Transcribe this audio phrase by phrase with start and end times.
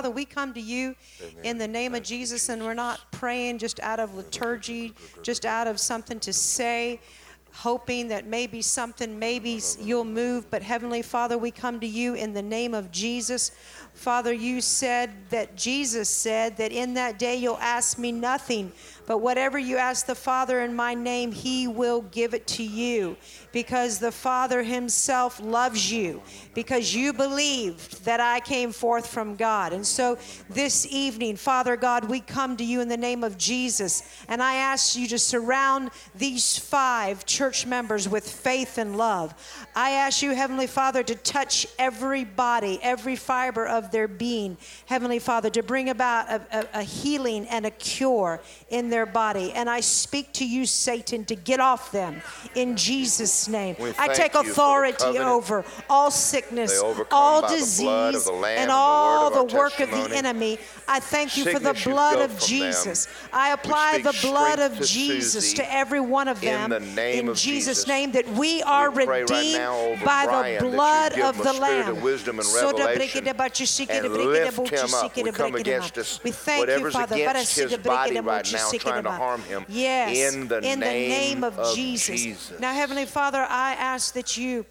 [0.00, 0.96] Father, we come to you
[1.42, 5.66] in the name of Jesus, and we're not praying just out of liturgy, just out
[5.66, 6.98] of something to say
[7.52, 10.48] hoping that maybe something, maybe you'll move.
[10.50, 13.52] But Heavenly Father, we come to you in the name of Jesus.
[13.92, 18.72] Father, you said that Jesus said that in that day you'll ask me nothing,
[19.10, 23.16] but whatever you ask the Father in my name, he will give it to you
[23.50, 26.22] because the Father himself loves you,
[26.54, 29.72] because you believed that I came forth from God.
[29.72, 30.16] And so
[30.48, 34.54] this evening, Father God, we come to you in the name of Jesus, and I
[34.54, 39.34] ask you to surround these five church members with faith and love.
[39.74, 45.18] I ask you, Heavenly Father, to touch every body, every fiber of their being, Heavenly
[45.18, 49.52] Father, to bring about a, a, a healing and a cure in their body.
[49.52, 52.22] And I speak to you, Satan, to get off them
[52.54, 53.76] in Jesus' name.
[53.98, 60.16] I take authority over all sickness, all disease, and all the, the work of the
[60.16, 60.58] enemy.
[60.88, 63.08] I thank you Sickness for the blood of Jesus.
[63.32, 67.26] I apply the blood of Jesus Susie to every one of them in, the in
[67.26, 71.52] Jesus', Jesus, name that we are we redeemed right by Brian, the blood of the
[71.52, 71.96] Lamb.
[71.96, 75.16] Of wisdom and revelation and lift him up.
[75.16, 77.16] We come against us, thank whatever's you, Father.
[77.16, 79.64] against his body right now trying to harm him.
[79.68, 82.22] Yes, in the, in name, the name of, of Jesus.
[82.22, 82.60] Jesus.
[82.60, 84.66] Now, Heavenly Father, I ask that you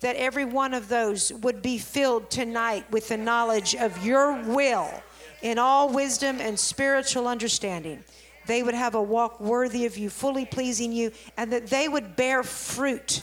[0.00, 4.90] that every one of those would be filled tonight with the knowledge of your will
[5.40, 8.04] in all wisdom and spiritual understanding.
[8.46, 12.16] They would have a walk worthy of you, fully pleasing you, and that they would
[12.16, 13.22] bear fruit,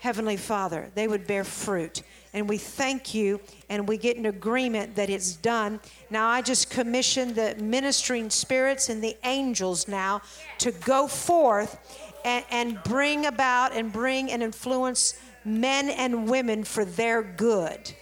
[0.00, 0.90] Heavenly Father.
[0.94, 2.02] They would bear fruit.
[2.34, 5.80] And we thank you and we get an agreement that it's done.
[6.10, 10.22] Now, I just commission the ministering spirits and the angels now
[10.58, 11.78] to go forth
[12.24, 17.94] and, and bring about and bring and influence men and women for their good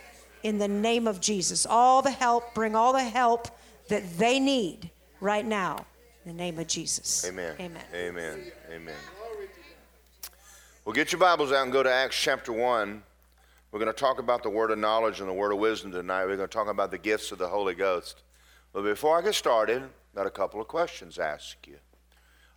[0.42, 1.66] in the name of Jesus.
[1.66, 3.48] All the help, bring all the help
[3.88, 4.90] that they need
[5.20, 5.86] right now
[6.24, 7.24] in the name of Jesus.
[7.26, 7.54] Amen.
[7.60, 7.82] Amen.
[7.94, 8.52] Amen.
[8.72, 8.94] Amen.
[10.84, 13.02] Well, get your Bibles out and go to Acts chapter 1.
[13.76, 16.24] We're going to talk about the word of knowledge and the word of wisdom tonight.
[16.24, 18.22] We're going to talk about the gifts of the Holy Ghost.
[18.72, 21.76] But before I get started, I've got a couple of questions to ask you.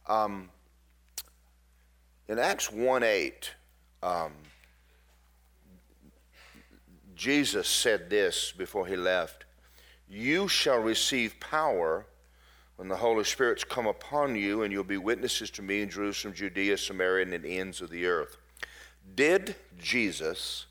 [0.07, 0.49] Um,
[2.29, 3.51] in Acts 1 8,
[4.01, 4.31] um,
[7.17, 9.43] Jesus said this before he left
[10.07, 12.05] You shall receive power
[12.77, 16.33] when the Holy Spirit's come upon you, and you'll be witnesses to me in Jerusalem,
[16.33, 18.37] Judea, Samaria, and the ends of the earth.
[19.15, 20.67] Did Jesus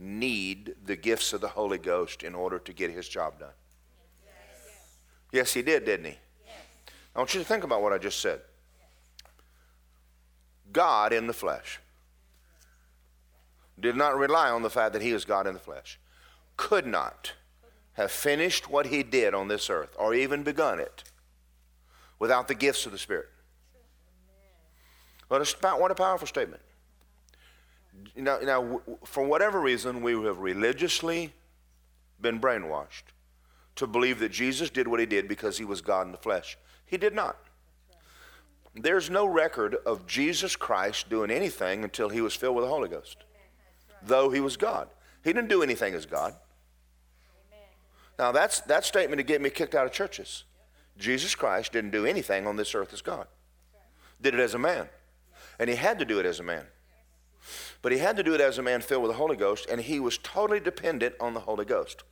[0.00, 3.52] need the gifts of the Holy Ghost in order to get his job done?
[4.24, 4.96] Yes,
[5.32, 6.18] yes he did, didn't he?
[6.46, 6.56] Yes.
[7.14, 8.40] I want you to think about what I just said.
[10.72, 11.80] God in the flesh.
[13.78, 15.98] Did not rely on the fact that he is God in the flesh.
[16.56, 17.32] Could not
[17.94, 21.04] have finished what he did on this earth or even begun it
[22.18, 23.28] without the gifts of the Spirit.
[25.28, 26.62] What a, what a powerful statement.
[28.16, 31.32] Now, for whatever reason, we have religiously
[32.20, 33.12] been brainwashed
[33.76, 36.58] to believe that Jesus did what he did because he was God in the flesh.
[36.84, 37.36] He did not.
[38.74, 42.88] There's no record of Jesus Christ doing anything until he was filled with the Holy
[42.88, 43.16] Ghost,
[44.02, 44.88] though he was God.
[45.24, 46.34] He didn't do anything as God.
[48.18, 50.44] Now, that's, that statement to get me kicked out of churches.
[50.98, 53.26] Jesus Christ didn't do anything on this earth as God,
[54.20, 54.88] did it as a man.
[55.58, 56.66] And he had to do it as a man.
[57.82, 59.80] But he had to do it as a man filled with the Holy Ghost, and
[59.80, 62.02] he was totally dependent on the Holy Ghost.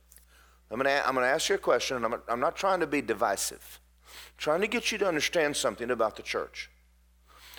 [0.71, 2.79] I'm going to, I'm going to ask you a question, and I'm, I'm not trying
[2.79, 3.79] to be divisive
[4.09, 6.69] I'm trying to get you to understand something about the church.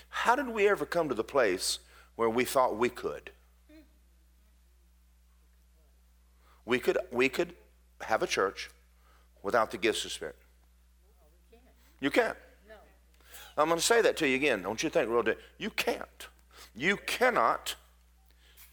[0.08, 1.78] How did we ever come to the place
[2.16, 3.30] where we thought we could?
[6.64, 7.54] We could, we could
[8.02, 8.70] have a church
[9.42, 10.36] without the gifts of Spirit.
[12.00, 12.36] You can't.
[12.68, 12.74] No.
[13.56, 14.62] I'm going to say that to you again.
[14.62, 15.38] Don't you think real deep.
[15.58, 16.28] You can't.
[16.74, 17.74] You cannot,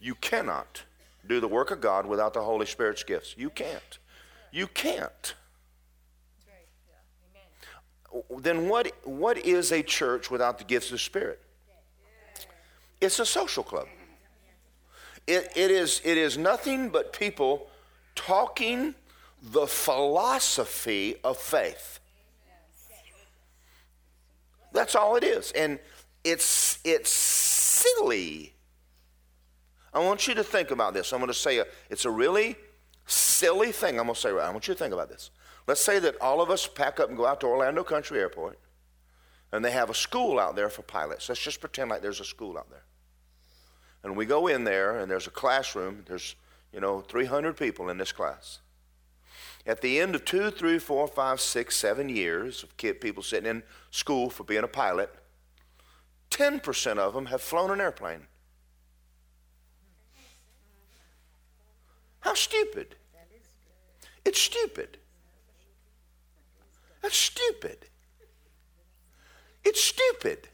[0.00, 0.82] you cannot
[1.26, 3.34] do the work of God without the Holy Spirit's gifts.
[3.36, 3.98] You can't.
[4.50, 5.34] You can't
[8.38, 11.40] then what, what is a church without the gifts of the Spirit?
[13.00, 13.86] It's a social club.
[15.26, 17.68] It, it, is, it is nothing but people
[18.14, 18.94] talking
[19.42, 22.00] the philosophy of faith.
[24.72, 25.52] That's all it is.
[25.52, 25.78] And
[26.24, 28.54] it's, it's silly.
[29.92, 31.12] I want you to think about this.
[31.12, 32.56] I'm going to say a, it's a really
[33.06, 33.98] silly thing.
[33.98, 35.30] I'm going to say, I want you to think about this.
[35.66, 38.58] Let's say that all of us pack up and go out to Orlando Country Airport,
[39.52, 41.28] and they have a school out there for pilots.
[41.28, 42.84] Let's just pretend like there's a school out there.
[44.04, 46.04] And we go in there, and there's a classroom.
[46.06, 46.36] There's,
[46.72, 48.60] you know, 300 people in this class.
[49.66, 53.50] At the end of two, three, four, five, six, seven years of kid, people sitting
[53.50, 55.14] in school for being a pilot,
[56.30, 58.26] 10% of them have flown an airplane.
[62.28, 62.94] How stupid.
[64.26, 64.98] It's stupid.
[67.00, 67.86] That's stupid.
[69.64, 70.46] It's stupid.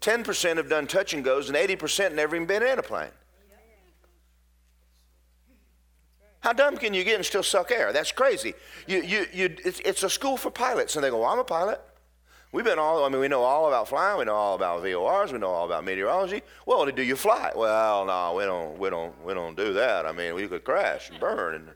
[0.00, 3.10] 10% have done touch and goes, and 80% never even been in a plane.
[6.38, 7.92] How dumb can you get and still suck air?
[7.92, 8.54] That's crazy.
[8.86, 11.44] You, you, you, it's, it's a school for pilots, and they go, well, I'm a
[11.44, 11.80] pilot.
[12.50, 14.18] We've been all, I mean, we know all about flying.
[14.18, 15.32] We know all about VORs.
[15.32, 16.42] We know all about meteorology.
[16.64, 17.52] Well, do you fly?
[17.54, 20.06] Well, no, we don't, we don't, we don't do that.
[20.06, 21.56] I mean, we could crash and burn.
[21.56, 21.68] And,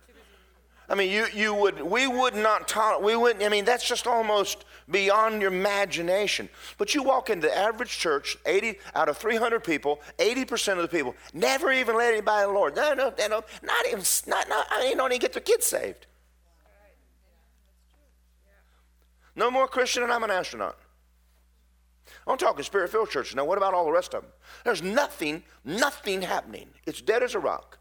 [0.89, 4.07] I mean, you, you would, we would not tolerate, we wouldn't, I mean, that's just
[4.07, 6.49] almost beyond your imagination.
[6.79, 10.89] But you walk into the average church, 80 out of 300 people, 80% of the
[10.89, 12.77] people never even let anybody in the Lord.
[12.77, 16.07] No, no, no, not even, not, not, I mean, don't even get their kids saved.
[19.35, 20.79] No more Christian and I'm an astronaut.
[22.27, 23.35] I'm talking spirit filled churches.
[23.35, 24.33] Now, what about all the rest of them?
[24.65, 26.69] There's nothing, nothing happening.
[26.87, 27.79] It's dead as a rock.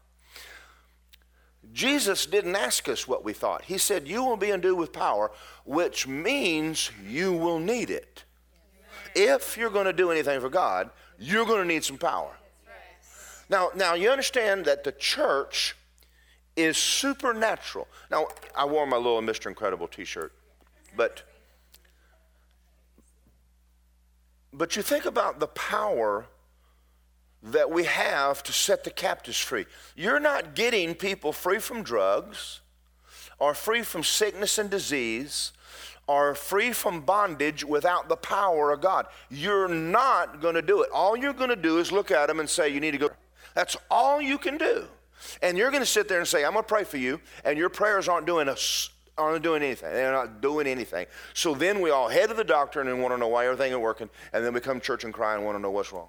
[1.72, 3.64] Jesus didn't ask us what we thought.
[3.64, 5.30] He said, You will be endued with power,
[5.64, 8.24] which means you will need it.
[9.14, 12.32] If you're going to do anything for God, you're going to need some power.
[13.48, 15.76] Now, now you understand that the church
[16.56, 17.86] is supernatural.
[18.10, 19.46] Now, I wore my little Mr.
[19.46, 20.32] Incredible t shirt,
[20.96, 21.22] but
[24.52, 26.26] but you think about the power
[27.42, 29.66] that we have to set the captives free.
[29.96, 32.60] You're not getting people free from drugs
[33.38, 35.52] or free from sickness and disease
[36.06, 39.06] or free from bondage without the power of God.
[39.30, 40.90] You're not going to do it.
[40.92, 43.10] All you're going to do is look at them and say, You need to go.
[43.54, 44.86] That's all you can do.
[45.40, 47.58] And you're going to sit there and say, I'm going to pray for you, and
[47.58, 48.90] your prayers aren't doing us.
[49.18, 49.92] Aren't doing anything.
[49.92, 51.06] They're not doing anything.
[51.34, 53.80] So then we all head to the doctor and want to know why everything ain't
[53.80, 56.08] working, and then we come to church and cry and want to know what's wrong.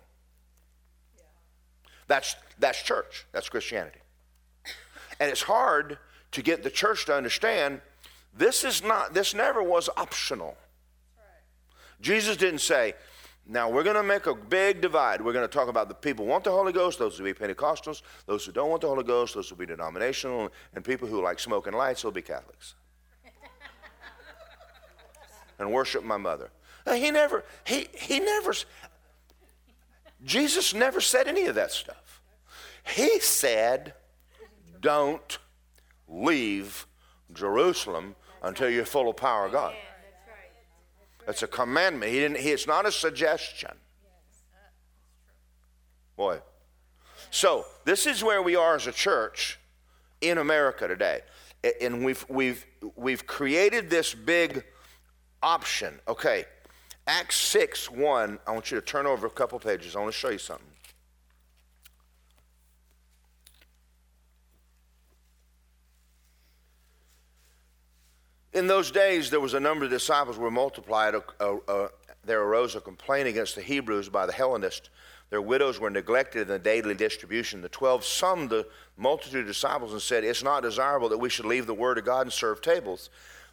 [2.07, 3.25] That's, that's church.
[3.31, 3.99] That's Christianity.
[5.19, 5.97] And it's hard
[6.31, 7.81] to get the church to understand
[8.35, 10.57] this is not, this never was optional.
[12.01, 12.93] Jesus didn't say,
[13.47, 15.21] now we're going to make a big divide.
[15.21, 17.33] We're going to talk about the people who want the Holy Ghost, those who be
[17.33, 21.21] Pentecostals, those who don't want the Holy Ghost, those who be denominational, and people who
[21.21, 22.75] like smoking lights will be Catholics.
[25.63, 26.51] And worship my mother.
[26.85, 28.53] Uh, he never, he, he never,
[30.23, 32.21] Jesus never said any of that stuff.
[32.85, 33.93] He said,
[34.81, 35.39] don't
[36.07, 36.85] leave
[37.33, 39.73] Jerusalem until you're full of power of God.
[41.25, 42.11] That's a commandment.
[42.11, 43.71] He didn't, he, it's not a suggestion.
[46.17, 46.39] Boy.
[47.31, 49.57] So, this is where we are as a church
[50.19, 51.21] in America today.
[51.81, 52.65] And we've, we've,
[52.97, 54.65] we've created this big
[55.43, 55.99] option.
[56.07, 56.45] Okay,
[57.05, 59.95] Acts 6 1, I want you to turn over a couple pages.
[59.95, 60.65] I want to show you something.
[68.53, 71.15] In those days, there was a number of disciples were multiplied.
[71.15, 71.87] Uh, uh,
[72.23, 74.89] there arose a complaint against the Hebrews by the Hellenists.
[75.31, 77.61] Their widows were neglected in the daily distribution.
[77.61, 81.45] The twelve summed the multitude of disciples and said, It's not desirable that we should
[81.45, 83.09] leave the word of God and serve tables.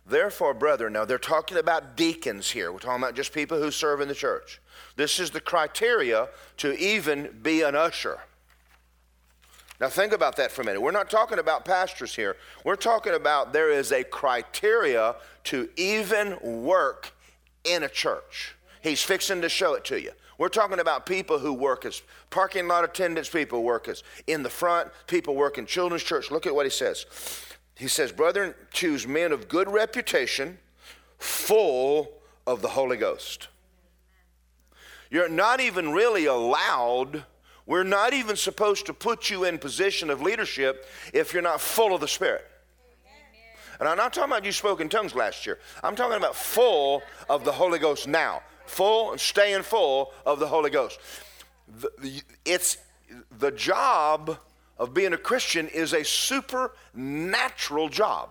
[0.07, 2.73] Therefore, brethren, now they're talking about deacons here.
[2.73, 4.61] We're talking about just people who serve in the church.
[4.97, 8.19] This is the criteria to even be an usher.
[9.81, 10.83] Now, think about that for a minute.
[10.83, 12.37] We're not talking about pastors here.
[12.65, 17.13] We're talking about there is a criteria to even work
[17.65, 18.55] in a church.
[18.83, 20.13] He's fixing to show it to you.
[20.37, 24.51] We're talking about people who work as parking lot attendants, people work as in the
[24.51, 26.31] front, people work in children's church.
[26.31, 27.05] Look at what he says.
[27.75, 30.59] He says, Brethren, choose men of good reputation,
[31.19, 32.11] full
[32.47, 33.49] of the Holy Ghost.
[35.11, 37.25] You're not even really allowed,
[37.67, 41.95] we're not even supposed to put you in position of leadership if you're not full
[41.95, 42.47] of the Spirit.
[43.81, 45.59] And I'm not talking about you spoke in tongues last year.
[45.83, 48.43] I'm talking about full of the Holy Ghost now.
[48.67, 51.01] Full and staying full of the Holy Ghost.
[52.45, 52.77] It's
[53.39, 54.39] the job
[54.81, 58.31] of being a Christian is a supernatural job.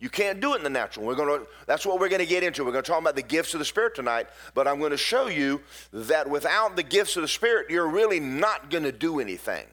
[0.00, 1.06] You can't do it in the natural.
[1.06, 2.64] We're going to, that's what we're going to get into.
[2.64, 4.96] We're going to talk about the gifts of the Spirit tonight, but I'm going to
[4.96, 9.20] show you that without the gifts of the Spirit, you're really not going to do
[9.20, 9.66] anything.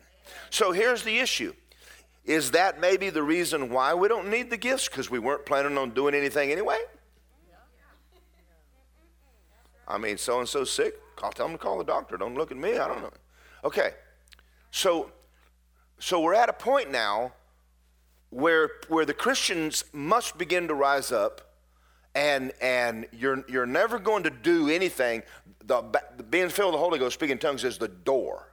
[0.52, 1.54] So here's the issue.
[2.24, 4.88] Is that maybe the reason why we don't need the gifts?
[4.88, 6.80] Because we weren't planning on doing anything anyway?
[9.88, 10.94] I mean, so and so sick.
[11.24, 12.16] I'll tell them to call the doctor.
[12.16, 12.78] Don't look at me.
[12.78, 13.12] I don't know.
[13.66, 13.92] Okay.
[14.70, 15.12] So
[16.02, 17.34] so we're at a point now
[18.32, 21.54] where, where the Christians must begin to rise up
[22.16, 25.22] and, and you're, you're never going to do anything.
[25.64, 25.84] The,
[26.30, 28.52] being filled with the Holy Ghost, speaking in tongues, is the door.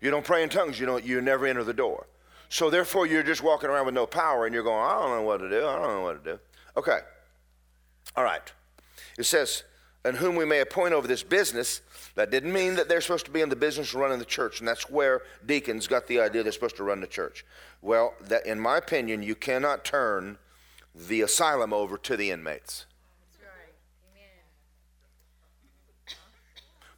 [0.00, 2.06] You don't pray in tongues, you, don't, you never enter the door.
[2.48, 5.22] So therefore, you're just walking around with no power and you're going, I don't know
[5.22, 5.66] what to do.
[5.66, 6.38] I don't know what to do.
[6.76, 7.00] Okay.
[8.16, 8.50] All right.
[9.18, 9.62] It says,
[10.06, 11.82] and whom we may appoint over this business.
[12.14, 14.58] That didn't mean that they're supposed to be in the business of running the church,
[14.58, 17.44] and that's where deacons got the idea they're supposed to run the church.
[17.80, 20.38] Well, that, in my opinion, you cannot turn
[20.94, 22.86] the asylum over to the inmates.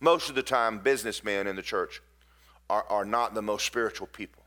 [0.00, 2.02] Most of the time, businessmen in the church
[2.68, 4.42] are, are not the most spiritual people.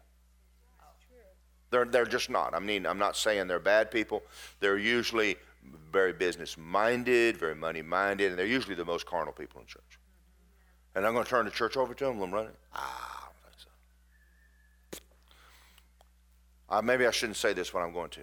[1.70, 2.54] They're, they're just not.
[2.54, 4.24] I mean, I'm not saying they're bad people.
[4.60, 5.38] They're usually
[5.92, 9.97] very business minded, very money minded, and they're usually the most carnal people in church.
[10.98, 12.56] And I'm going to turn the church over to them, let them run it?
[12.74, 15.00] Ah, so.
[16.70, 18.22] uh, maybe I shouldn't say this, but I'm going to.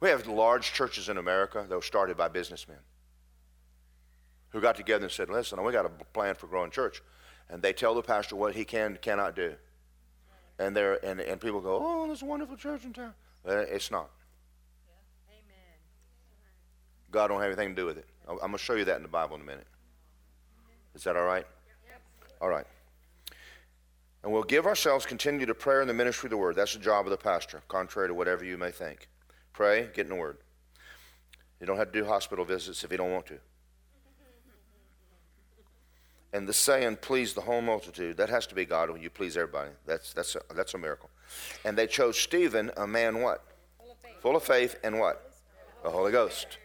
[0.00, 2.78] We have large churches in America that were started by businessmen
[4.48, 7.02] who got together and said, listen, we got a plan for growing church.
[7.50, 9.52] And they tell the pastor what he can cannot do.
[10.58, 13.12] And, they're, and, and people go, oh, there's a wonderful church in town.
[13.44, 14.08] It's not.
[14.88, 15.34] Yeah.
[15.34, 15.76] Amen.
[17.10, 18.06] God don't have anything to do with it.
[18.26, 19.66] I'm going to show you that in the Bible in a minute.
[20.94, 21.46] Is that all right?
[22.40, 22.66] All right.
[24.22, 26.56] And we'll give ourselves continue to prayer in the ministry of the word.
[26.56, 29.08] That's the job of the pastor, contrary to whatever you may think.
[29.52, 30.38] Pray, get in the word.
[31.60, 33.38] You don't have to do hospital visits if you don't want to.
[36.32, 39.36] And the saying, please the whole multitude, that has to be God when you please
[39.36, 39.70] everybody.
[39.84, 41.10] That's, that's, a, that's a miracle.
[41.64, 43.42] And they chose Stephen, a man what?
[43.78, 45.32] Full of faith, Full of faith and what?
[45.82, 46.58] The Holy Ghost.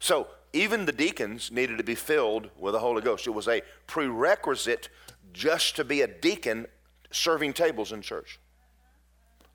[0.00, 3.26] So even the deacons needed to be filled with the Holy Ghost.
[3.26, 4.88] It was a prerequisite
[5.32, 6.66] just to be a deacon
[7.10, 8.38] serving tables in church.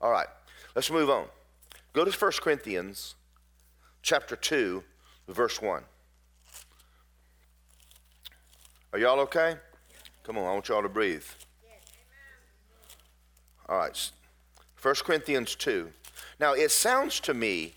[0.00, 0.28] All right,
[0.74, 1.26] let's move on.
[1.92, 3.14] Go to 1 Corinthians
[4.02, 4.82] chapter 2,
[5.28, 5.82] verse 1.
[8.92, 9.56] Are y'all okay?
[10.22, 11.24] Come on, I want y'all to breathe.
[13.68, 14.10] All right,
[14.80, 15.90] 1 Corinthians 2.
[16.38, 17.74] Now, it sounds to me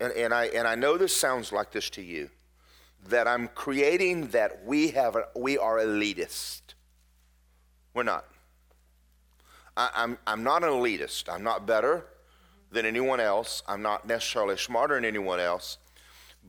[0.00, 2.30] and, and, I, and I know this sounds like this to you,
[3.08, 6.62] that I'm creating that we, have a, we are elitist.
[7.94, 8.24] We're not.
[9.76, 11.32] I, I'm, I'm not an elitist.
[11.32, 12.06] I'm not better
[12.70, 13.62] than anyone else.
[13.66, 15.78] I'm not necessarily smarter than anyone else,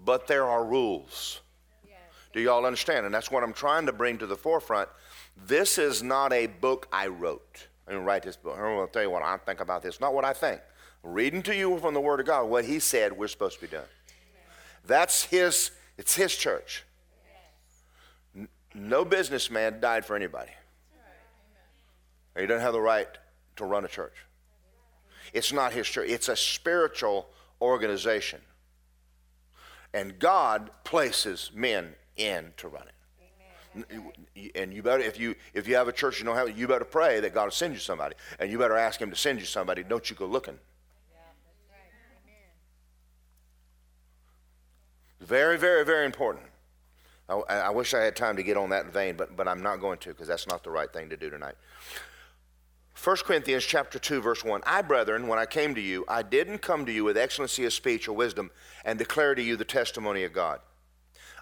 [0.06, 1.42] but there are rules.
[2.32, 3.08] Do y'all understand?
[3.08, 4.88] And that's what I'm trying to bring to the forefront.
[5.48, 7.68] This is not a book I wrote.
[7.88, 8.56] I didn't write this book.
[8.56, 10.00] I'm going to tell you what I think about this.
[10.00, 10.62] Not what I think
[11.04, 13.68] reading to you from the Word of God what He said we're supposed to be
[13.68, 13.84] doing.
[14.86, 16.84] That's His, it's His church.
[18.74, 20.52] No businessman died for anybody.
[22.38, 23.08] He doesn't have the right
[23.58, 24.14] to run a church.
[25.34, 27.28] It's not his church, it's a spiritual
[27.62, 28.42] organization.
[29.94, 34.56] And God places men in to run it.
[34.56, 36.86] And you better, if you if you have a church you don't have, you better
[36.86, 39.46] pray that God will send you somebody, and you better ask Him to send you
[39.46, 39.84] somebody.
[39.84, 40.58] Don't you go looking.
[45.30, 46.48] Very, very, very important.
[47.30, 49.80] I, I, wish I had time to get on that vein, but, but I'm not
[49.80, 51.54] going to because that's not the right thing to do tonight.
[53.04, 56.58] 1 Corinthians chapter 2 verse 1 I brethren when I came to you I didn't
[56.58, 58.50] come to you with excellency of speech or wisdom
[58.84, 60.60] and declare to you the testimony of God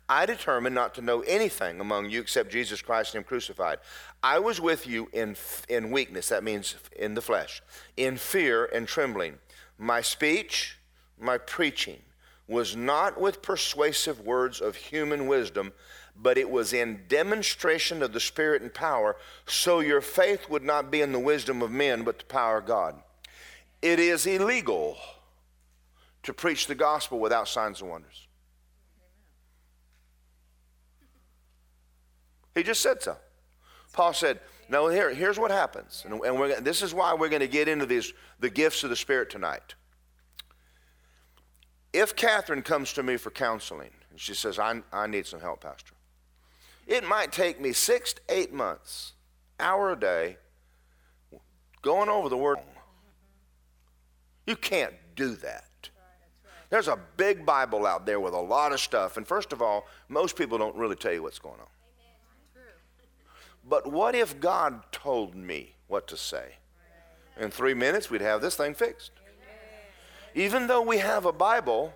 [0.08, 3.80] I determined not to know anything among you except Jesus Christ and him crucified
[4.22, 5.36] I was with you in
[5.68, 7.64] in weakness that means in the flesh
[7.96, 9.40] in fear and trembling
[9.80, 10.78] my speech
[11.18, 12.02] my preaching
[12.48, 15.74] was not with persuasive words of human wisdom,
[16.16, 20.90] but it was in demonstration of the Spirit and power, so your faith would not
[20.90, 22.96] be in the wisdom of men, but the power of God.
[23.82, 24.98] It is illegal
[26.24, 28.28] to preach the gospel without signs and wonders.
[32.56, 33.18] He just said so.
[33.94, 37.48] Paul said, "No, here, here's what happens, and, and this is why we're going to
[37.48, 39.76] get into these the gifts of the Spirit tonight."
[41.98, 45.62] If Catherine comes to me for counseling and she says, I, I need some help,
[45.62, 45.96] Pastor,
[46.86, 49.14] it might take me six to eight months,
[49.60, 50.38] hour a day,
[51.82, 52.60] going over the Word.
[54.46, 55.90] You can't do that.
[56.70, 59.18] There's a big Bible out there with a lot of stuff.
[59.18, 62.62] And first of all, most people don't really tell you what's going on.
[63.68, 66.58] But what if God told me what to say?
[67.40, 69.14] In three minutes, we'd have this thing fixed
[70.38, 71.94] even though we have a Bible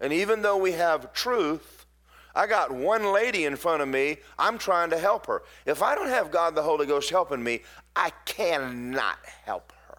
[0.00, 1.86] and even though we have truth,
[2.34, 4.18] I got one lady in front of me.
[4.38, 5.42] I'm trying to help her.
[5.64, 7.62] If I don't have God the Holy Ghost helping me,
[7.96, 9.98] I cannot help her.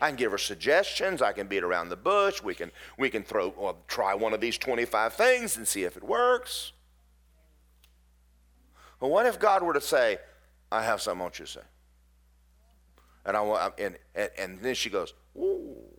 [0.00, 1.22] I can give her suggestions.
[1.22, 2.42] I can beat around the bush.
[2.42, 5.96] We can, we can throw, well, try one of these 25 things and see if
[5.96, 6.72] it works.
[8.98, 10.18] But what if God were to say,
[10.72, 11.60] I have something I want you to say?
[13.24, 15.95] And, I want, and, and, and then she goes, Ooh.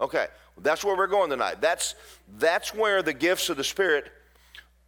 [0.00, 0.26] Okay,
[0.58, 1.60] that's where we're going tonight.
[1.60, 1.94] That's,
[2.38, 4.10] that's where the gifts of the Spirit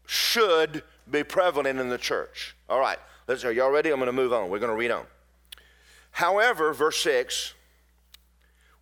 [0.06, 2.56] should be prevalent in the church.
[2.68, 2.98] All right,
[3.28, 3.90] are y'all ready?
[3.90, 4.50] I'm going to move on.
[4.50, 5.04] We're going to read on.
[6.10, 7.54] However, verse 6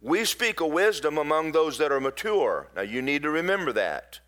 [0.06, 2.68] we speak a wisdom among those that are mature.
[2.76, 4.20] Now you need to remember that.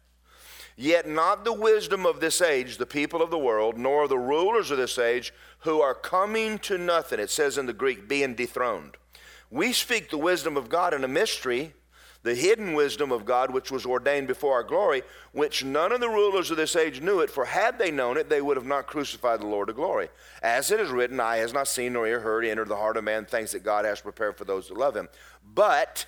[0.77, 4.71] Yet not the wisdom of this age, the people of the world, nor the rulers
[4.71, 7.21] of this age who are coming to nothing.
[7.21, 8.97] It says in the Greek, being dethroned.
[9.51, 11.75] We speak the wisdom of God in a mystery,
[12.29, 16.11] the hidden wisdom of God which was ordained before our glory, which none of the
[16.11, 18.87] rulers of this age knew it, for had they known it, they would have not
[18.87, 20.11] crucified the Lord of glory.
[20.43, 23.05] As it is written, eye has not seen nor ear heard, enter the heart of
[23.05, 25.09] man things that God has prepared for those that love him.
[25.55, 26.05] But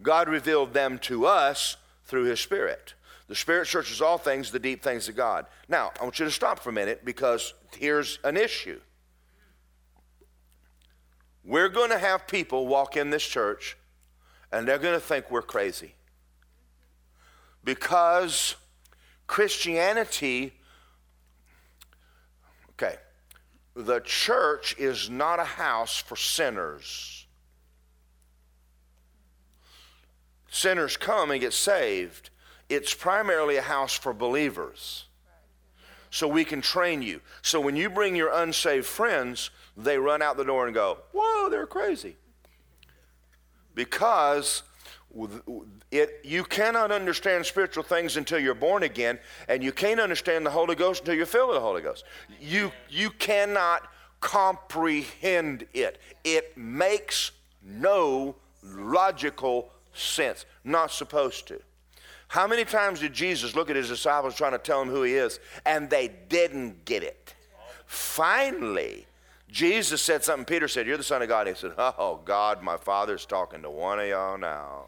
[0.00, 2.94] God revealed them to us through his Spirit.
[3.26, 5.46] The Spirit searches all things, the deep things of God.
[5.68, 8.78] Now, I want you to stop for a minute because here's an issue.
[11.42, 13.76] We're going to have people walk in this church
[14.56, 15.94] and they're going to think we're crazy.
[17.62, 18.56] Because
[19.26, 20.54] Christianity,
[22.70, 22.96] okay,
[23.74, 27.26] the church is not a house for sinners.
[30.48, 32.30] Sinners come and get saved.
[32.70, 35.04] It's primarily a house for believers.
[36.08, 37.20] So we can train you.
[37.42, 41.50] So when you bring your unsaved friends, they run out the door and go, Whoa,
[41.50, 42.16] they're crazy
[43.76, 44.64] because
[45.92, 50.50] it, you cannot understand spiritual things until you're born again, and you can't understand the
[50.50, 52.04] Holy Ghost until you're filled with the Holy Ghost.
[52.40, 53.88] You, you cannot
[54.20, 56.00] comprehend it.
[56.24, 57.30] It makes
[57.62, 60.44] no logical sense.
[60.64, 61.60] Not supposed to.
[62.28, 65.14] How many times did Jesus look at his disciples trying to tell them who he
[65.14, 67.34] is, and they didn't get it?
[67.86, 69.06] Finally,
[69.50, 70.44] Jesus said something.
[70.44, 71.46] Peter said, You're the Son of God.
[71.46, 74.86] He said, Oh, God, my Father's talking to one of y'all now.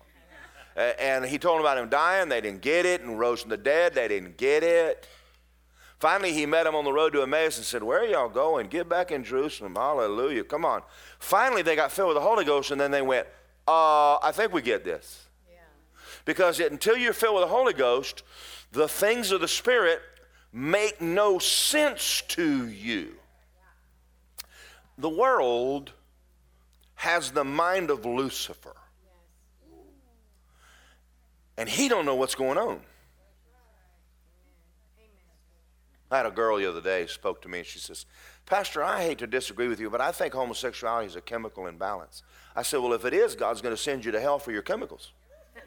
[0.77, 2.29] And he told them about him dying.
[2.29, 3.01] They didn't get it.
[3.01, 3.95] And rose from the dead.
[3.95, 5.09] They didn't get it.
[5.99, 8.69] Finally, he met them on the road to Emmaus and said, Where are y'all going?
[8.69, 9.75] Get back in Jerusalem.
[9.75, 10.45] Hallelujah.
[10.45, 10.83] Come on.
[11.19, 13.27] Finally, they got filled with the Holy Ghost, and then they went,
[13.67, 15.27] uh, I think we get this.
[15.51, 15.59] Yeah.
[16.25, 18.23] Because until you're filled with the Holy Ghost,
[18.71, 20.01] the things of the Spirit
[20.53, 23.15] make no sense to you.
[24.99, 25.93] The world
[26.97, 28.75] has the mind of Lucifer.
[31.57, 32.81] And he don't know what's going on.
[36.11, 38.07] I had a girl the other day spoke to me and she says,
[38.47, 42.23] Pastor, I hate to disagree with you, but I think homosexuality is a chemical imbalance.
[42.57, 44.63] I said, Well, if it is, God's going to send you to hell for your
[44.63, 45.13] chemicals.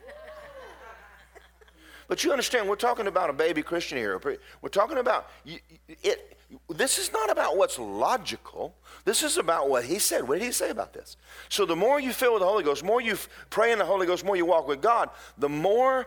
[2.08, 4.20] but you understand, we're talking about a baby Christian here.
[4.60, 6.38] We're talking about it.
[6.68, 8.74] This is not about what's logical.
[9.04, 10.26] This is about what he said.
[10.26, 11.16] What did he say about this?
[11.48, 13.16] So the more you fill with the Holy Ghost, more you
[13.50, 16.06] pray in the Holy Ghost, more you walk with God, the more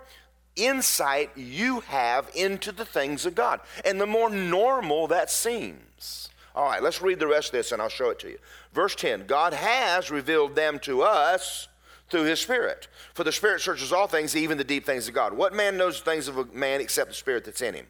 [0.55, 3.59] insight you have into the things of God.
[3.83, 6.29] And the more normal that seems.
[6.55, 8.37] All right, let's read the rest of this and I'll show it to you.
[8.73, 11.67] Verse 10 God has revealed them to us
[12.09, 12.87] through his Spirit.
[13.13, 15.33] For the Spirit searches all things, even the deep things of God.
[15.33, 17.87] What man knows the things of a man except the Spirit that's in him?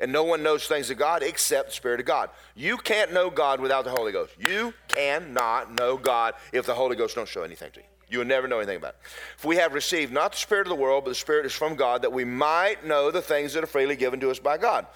[0.00, 2.30] And no one knows things of God except the Spirit of God.
[2.56, 4.32] You can't know God without the Holy Ghost.
[4.38, 7.86] You cannot know God if the Holy Ghost don't show anything to you.
[8.08, 9.06] You will never know anything about it.
[9.36, 11.76] For we have received not the Spirit of the world, but the Spirit is from
[11.76, 14.86] God, that we might know the things that are freely given to us by God.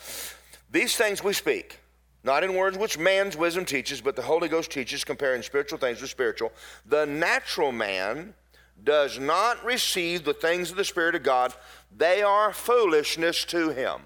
[0.71, 1.79] These things we speak,
[2.25, 6.01] not in words which man's wisdom teaches, but the Holy Ghost teaches, comparing spiritual things
[6.01, 6.53] with spiritual.
[6.87, 8.35] The natural man
[8.83, 11.55] does not receive the things of the Spirit of God,
[11.97, 14.01] they are foolishness to him.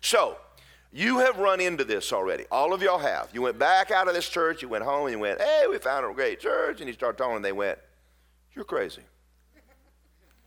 [0.00, 0.36] So,
[0.92, 2.44] you have run into this already.
[2.50, 3.28] All of y'all have.
[3.34, 5.78] You went back out of this church, you went home, and you went, hey, we
[5.78, 6.80] found a great church.
[6.80, 7.78] And you start talking, and they went,
[8.54, 9.02] you're crazy.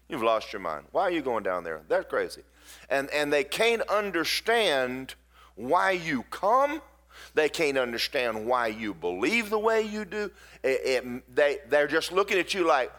[0.10, 0.86] You've lost your mind.
[0.92, 1.82] Why are you going down there?
[1.88, 2.42] They're crazy.
[2.90, 5.16] And, and they can't understand
[5.56, 6.82] why you come.
[7.34, 10.32] They can't understand why you believe the way you do.
[10.64, 12.92] It, it, they, they're just looking at you like,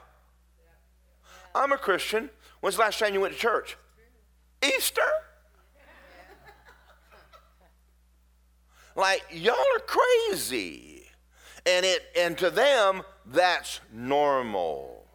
[1.54, 2.30] I'm a Christian.
[2.60, 3.76] When's the last time you went to church?
[4.64, 5.02] Easter.
[8.96, 11.06] Like y'all are crazy.
[11.64, 15.06] And it and to them that's normal.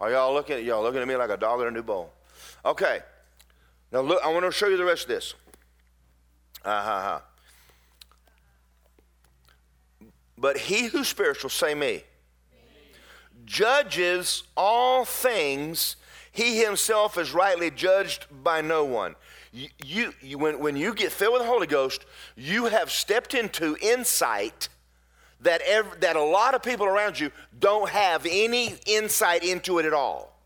[0.00, 2.12] Are y'all looking at y'all looking at me like a dog in a new bowl
[2.66, 3.00] okay.
[3.92, 5.34] Now look i want to show you the rest of this.
[6.64, 7.20] Uh-huh
[10.36, 12.02] But he who's spiritual, say me,
[13.44, 15.96] judges all things.
[16.30, 19.14] He himself is rightly judged by no one.
[19.82, 22.04] You, you, when, when you get filled with the Holy Ghost,
[22.36, 24.68] you have stepped into insight
[25.40, 29.86] that, every, that a lot of people around you don't have any insight into it
[29.86, 30.38] at all.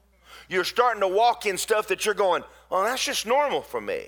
[0.49, 4.07] You're starting to walk in stuff that you're going, oh, that's just normal for me.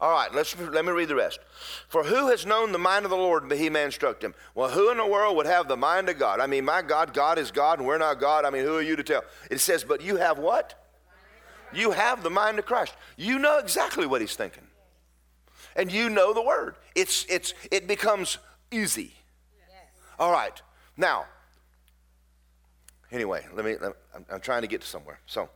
[0.00, 1.40] All right, let's, let me read the rest.
[1.88, 4.34] For who has known the mind of the Lord but he may instruct him?
[4.54, 6.40] Well, who in the world would have the mind of God?
[6.40, 8.46] I mean, my God, God is God and we're not God.
[8.46, 9.22] I mean, who are you to tell?
[9.50, 10.79] It says, but you have what?
[11.72, 12.94] You have the mind of Christ.
[13.16, 14.66] You know exactly what he's thinking.
[15.76, 16.74] And you know the word.
[16.94, 18.38] It's, it's, it becomes
[18.70, 19.14] easy.
[20.18, 20.60] All right.
[20.96, 21.24] Now,
[23.10, 23.76] anyway, let me,
[24.14, 25.18] I'm, I'm trying to get to somewhere.
[25.26, 25.48] So,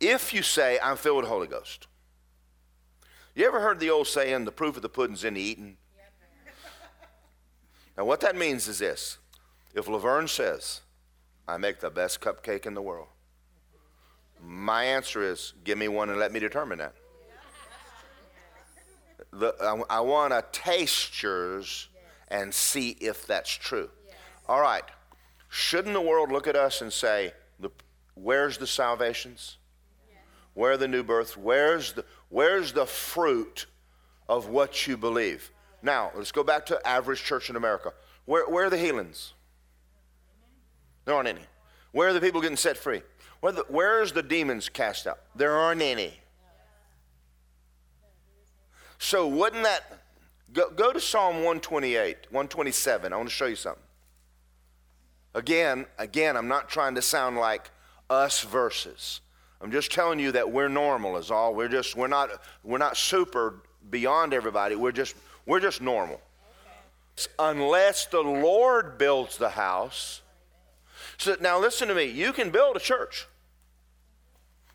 [0.00, 1.86] if you say, I'm filled with the Holy Ghost,
[3.40, 5.76] you ever heard the old saying, the proof of the pudding's in the eating?
[7.96, 9.18] now, what that means is this
[9.74, 10.80] if Laverne says,
[11.48, 13.08] I make the best cupcake in the world,
[14.42, 16.94] my answer is, give me one and let me determine that.
[19.32, 21.88] The, I, I want to taste yours
[22.28, 23.90] and see if that's true.
[24.48, 24.84] All right.
[25.48, 27.32] Shouldn't the world look at us and say,
[28.14, 29.58] where's the salvations?
[30.54, 31.36] Where are the new births?
[31.36, 33.66] Where's the, where's the fruit
[34.28, 35.52] of what you believe?
[35.82, 37.92] Now, let's go back to average church in America.
[38.24, 39.34] Where, where are the healings?
[41.04, 41.42] There aren't any.
[41.92, 43.02] Where are the people getting set free?
[43.40, 45.18] Where the, where's the demons cast out?
[45.34, 46.14] There aren't any.
[48.98, 50.04] So, wouldn't that
[50.52, 53.12] go, go to Psalm 128, 127?
[53.12, 53.82] I want to show you something.
[55.34, 57.70] Again, again, I'm not trying to sound like
[58.10, 59.20] us verses.
[59.60, 61.54] I'm just telling you that we're normal is all.
[61.54, 62.30] We're just we're not
[62.64, 63.56] we're not super
[63.90, 64.74] beyond everybody.
[64.74, 65.14] We're just
[65.46, 66.20] we're just normal.
[67.38, 70.22] Unless the Lord builds the house.
[71.18, 72.04] So now listen to me.
[72.04, 73.26] You can build a church.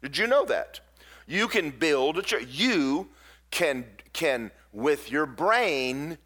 [0.04, 0.80] Did you know that?
[1.26, 2.46] You can build a church.
[2.52, 3.10] You
[3.50, 6.20] can can with your brain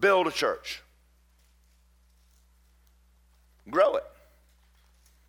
[0.00, 0.82] build a church.
[3.70, 4.04] Grow it.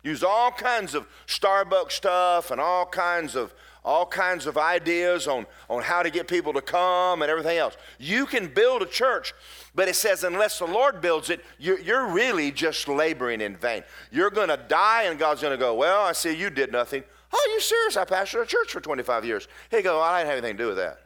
[0.04, 3.52] Use all kinds of Starbucks stuff and all kinds of
[3.84, 7.76] all kinds of ideas on, on how to get people to come and everything else.
[7.98, 9.34] You can build a church,
[9.74, 13.84] but it says unless the Lord builds it, you're, you're really just laboring in vain.
[14.10, 17.04] You're going to die, and God's going to go, Well, I see you did nothing.
[17.30, 17.96] Oh, you serious?
[17.96, 19.48] I pastored a church for 25 years.
[19.70, 21.00] He go, I didn't have anything to do with that.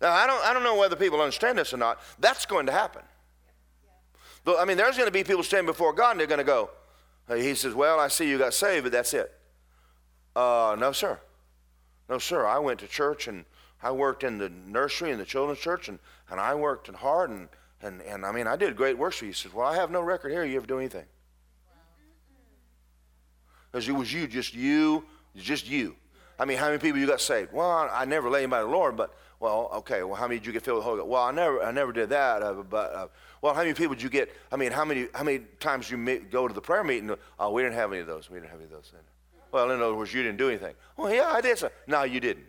[0.00, 2.00] Now, I don't, I don't know whether people understand this or not.
[2.18, 3.02] That's going to happen.
[4.46, 6.70] I mean, there's going to be people standing before God and they're going to go,
[7.28, 9.32] He says, Well, I see you got saved, but that's it.
[10.34, 11.20] Uh, no, sir.
[12.08, 12.46] No, sir.
[12.46, 13.44] I went to church and
[13.82, 15.98] I worked in the nursery and the children's church and,
[16.30, 17.48] and I worked hard and,
[17.80, 19.30] and, and I mean, I did great work for you.
[19.30, 20.44] He says, Well, I have no record here.
[20.44, 21.04] You ever do anything?
[23.70, 25.04] Because it was you, just you,
[25.36, 25.96] just you.
[26.38, 27.52] I mean, how many people you got saved?
[27.52, 30.02] Well, I never lay anybody to the Lord, but well, okay.
[30.02, 31.08] Well, how many did you get filled with the Holy Ghost?
[31.08, 32.42] Well, I never, I never did that.
[32.42, 33.08] Uh, but uh,
[33.42, 34.34] well, how many people did you get?
[34.52, 37.12] I mean, how many, how many times you meet, go to the prayer meeting?
[37.40, 38.30] Oh, we didn't have any of those.
[38.30, 38.92] We didn't have any of those.
[39.50, 40.74] Well, in other words, you didn't do anything.
[40.96, 41.58] Well, yeah, I did.
[41.58, 41.70] So.
[41.88, 42.46] No, you didn't.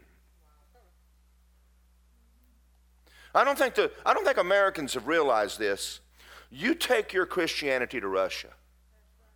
[3.35, 5.99] I don't think the, I don't think Americans have realized this.
[6.51, 8.49] You take your Christianity to Russia,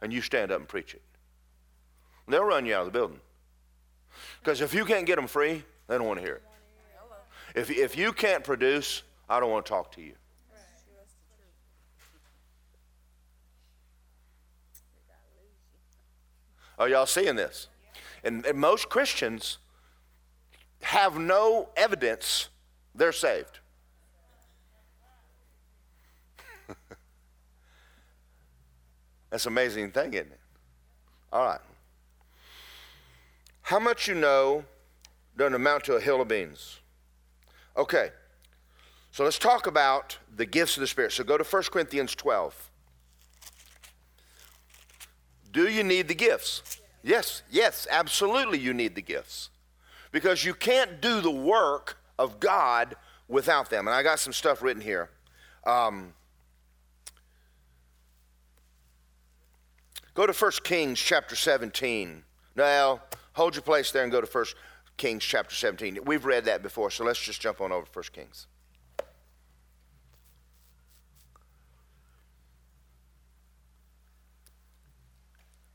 [0.04, 1.02] and you stand up and preach it.
[2.28, 3.20] They'll run you out of the building.
[4.39, 6.43] Because if you can't get them free, they don't want to hear it.
[7.56, 10.13] If, if you can't produce, I don't want to talk to you.
[16.77, 17.67] Are y'all seeing this?
[18.23, 19.57] And, and most Christians
[20.81, 22.49] have no evidence
[22.93, 23.59] they're saved.
[29.29, 30.39] That's an amazing thing, isn't it?
[31.31, 31.59] All right.
[33.61, 34.63] How much you know
[35.37, 36.79] doesn't amount to a hill of beans.
[37.77, 38.09] Okay.
[39.11, 41.11] So let's talk about the gifts of the Spirit.
[41.13, 42.66] So go to 1 Corinthians 12.
[45.58, 46.62] Do you need the gifts?
[47.04, 49.50] Yes, yes, absolutely you need the gifts.
[50.12, 52.96] Because you can't do the work of God
[53.28, 53.88] without them.
[53.88, 55.10] And I got some stuff written here.
[55.65, 56.13] Um,
[60.13, 62.22] go to 1 Kings chapter 17.
[62.56, 63.02] Now,
[63.34, 64.46] hold your place there and go to 1
[64.96, 66.06] Kings chapter 17.
[66.06, 68.46] We've read that before, so let's just jump on over to 1 Kings.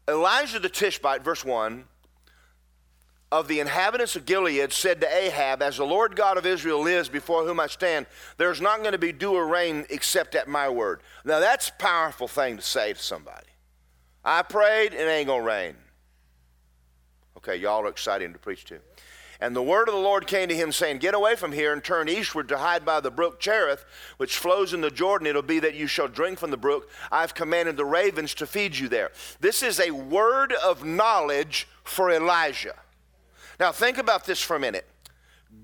[0.08, 1.84] Elijah the Tishbite, verse 1,
[3.30, 7.08] of the inhabitants of Gilead said to Ahab, As the Lord God of Israel lives
[7.08, 10.68] before whom I stand, there's not going to be dew or rain except at my
[10.68, 11.00] word.
[11.24, 13.46] Now that's a powerful thing to say to somebody.
[14.24, 15.76] I prayed, it ain't going to rain.
[17.38, 18.78] Okay, y'all are excited to preach to.
[19.42, 21.83] And the word of the Lord came to him, saying, Get away from here and
[21.83, 23.85] turn eastward to hide by the brook Cherith,
[24.16, 25.26] which flows in the Jordan.
[25.26, 26.88] It'll be that you shall drink from the brook.
[27.11, 29.11] I've commanded the ravens to feed you there.
[29.40, 32.76] This is a word of knowledge for Elijah.
[33.59, 34.87] Now, think about this for a minute.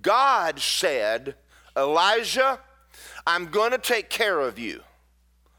[0.02, 1.36] God said,
[1.76, 2.58] Elijah,
[3.28, 4.82] I'm going to take care of you.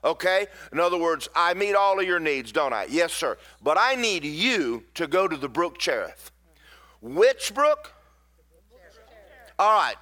[0.04, 0.48] Okay?
[0.74, 2.86] In other words, I meet all of your needs, don't I?
[2.90, 3.38] Yes, sir.
[3.64, 6.32] But I need you to go to the brook Cherith.
[7.00, 7.94] Which brook?
[9.60, 9.98] All right.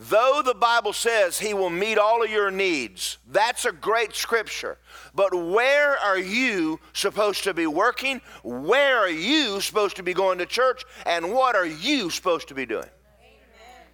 [0.00, 4.78] Though the Bible says he will meet all of your needs, that's a great scripture.
[5.12, 8.20] But where are you supposed to be working?
[8.44, 10.84] Where are you supposed to be going to church?
[11.04, 12.84] And what are you supposed to be doing?
[12.84, 13.86] Amen.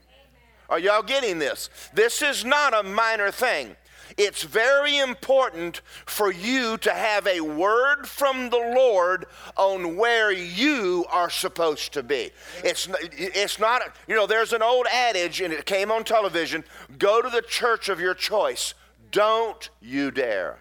[0.68, 1.70] Are y'all getting this?
[1.94, 3.74] This is not a minor thing.
[4.16, 11.04] It's very important for you to have a word from the Lord on where you
[11.10, 12.30] are supposed to be.
[12.62, 16.64] It's, it's not, you know, there's an old adage, and it came on television
[16.98, 18.74] go to the church of your choice.
[19.10, 20.58] Don't you dare.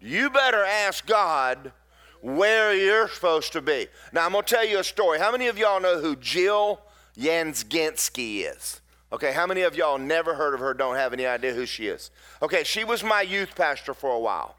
[0.00, 1.72] You better ask God
[2.20, 3.88] where you're supposed to be.
[4.12, 5.18] Now, I'm going to tell you a story.
[5.18, 6.80] How many of y'all know who Jill
[7.18, 8.80] Yansginsky is?
[9.14, 11.86] Okay, how many of y'all never heard of her, don't have any idea who she
[11.86, 12.10] is?
[12.42, 14.56] Okay, she was my youth pastor for a while.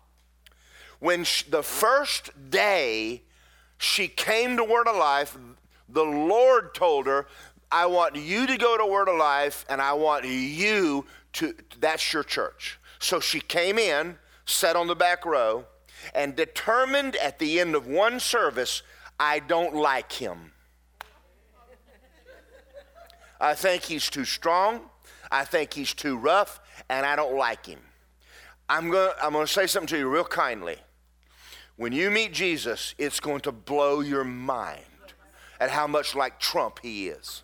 [1.00, 3.24] When she, the first day
[3.78, 5.38] she came to Word of Life,
[5.90, 7.28] the Lord told her,
[7.70, 12.14] I want you to go to Word of Life and I want you to, that's
[12.14, 12.80] your church.
[13.00, 14.16] So she came in,
[14.46, 15.66] sat on the back row,
[16.14, 18.84] and determined at the end of one service,
[19.20, 20.54] I don't like him.
[23.40, 24.82] I think he's too strong.
[25.32, 27.80] I think he's too rough, and I don't like him.
[28.70, 30.78] I'm going to I'm going to say something to you real kindly.
[31.78, 34.82] When you meet Jesus, it's going to blow your mind
[35.60, 37.44] at how much like Trump he is.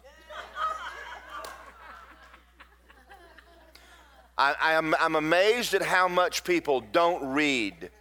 [4.38, 7.91] I, I am, I'm amazed at how much people don't read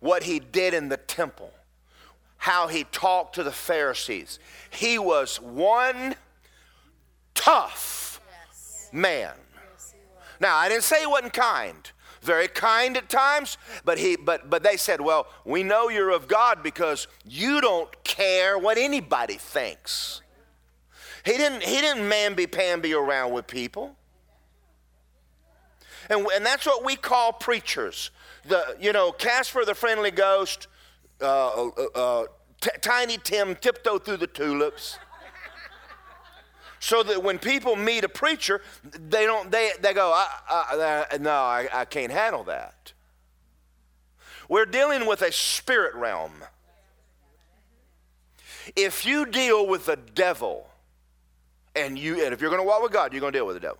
[0.00, 1.52] what he did in the temple,
[2.38, 4.40] how he talked to the Pharisees.
[4.70, 6.16] He was one
[7.34, 8.20] tough
[8.92, 9.32] man.
[10.40, 11.90] Now, I didn't say he wasn't kind.
[12.20, 16.28] Very kind at times, but he but but they said, "Well, we know you're of
[16.28, 20.22] God because you don't care what anybody thinks."
[21.24, 23.96] He didn't he didn't mamby-pamby around with people.
[26.10, 28.10] And, and that's what we call preachers.
[28.44, 30.66] The, you know, Casper the Friendly Ghost,
[31.20, 32.24] uh, uh, uh,
[32.60, 34.98] T- Tiny Tim tiptoe through the tulips
[36.82, 41.30] so that when people meet a preacher, they don't they, they go, I, I, no,
[41.30, 42.92] I, I can't handle that.
[44.48, 46.32] We're dealing with a spirit realm.
[48.74, 50.66] If you deal with the devil,
[51.76, 53.56] and you and if you're going to walk with God, you're going to deal with
[53.56, 53.78] the devil.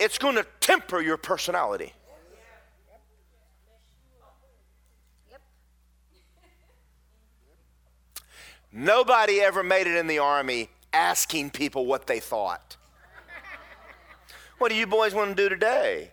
[0.00, 1.92] It's going to temper your personality.
[8.72, 12.76] Nobody ever made it in the army asking people what they thought.
[14.58, 16.10] what do you boys want to do today?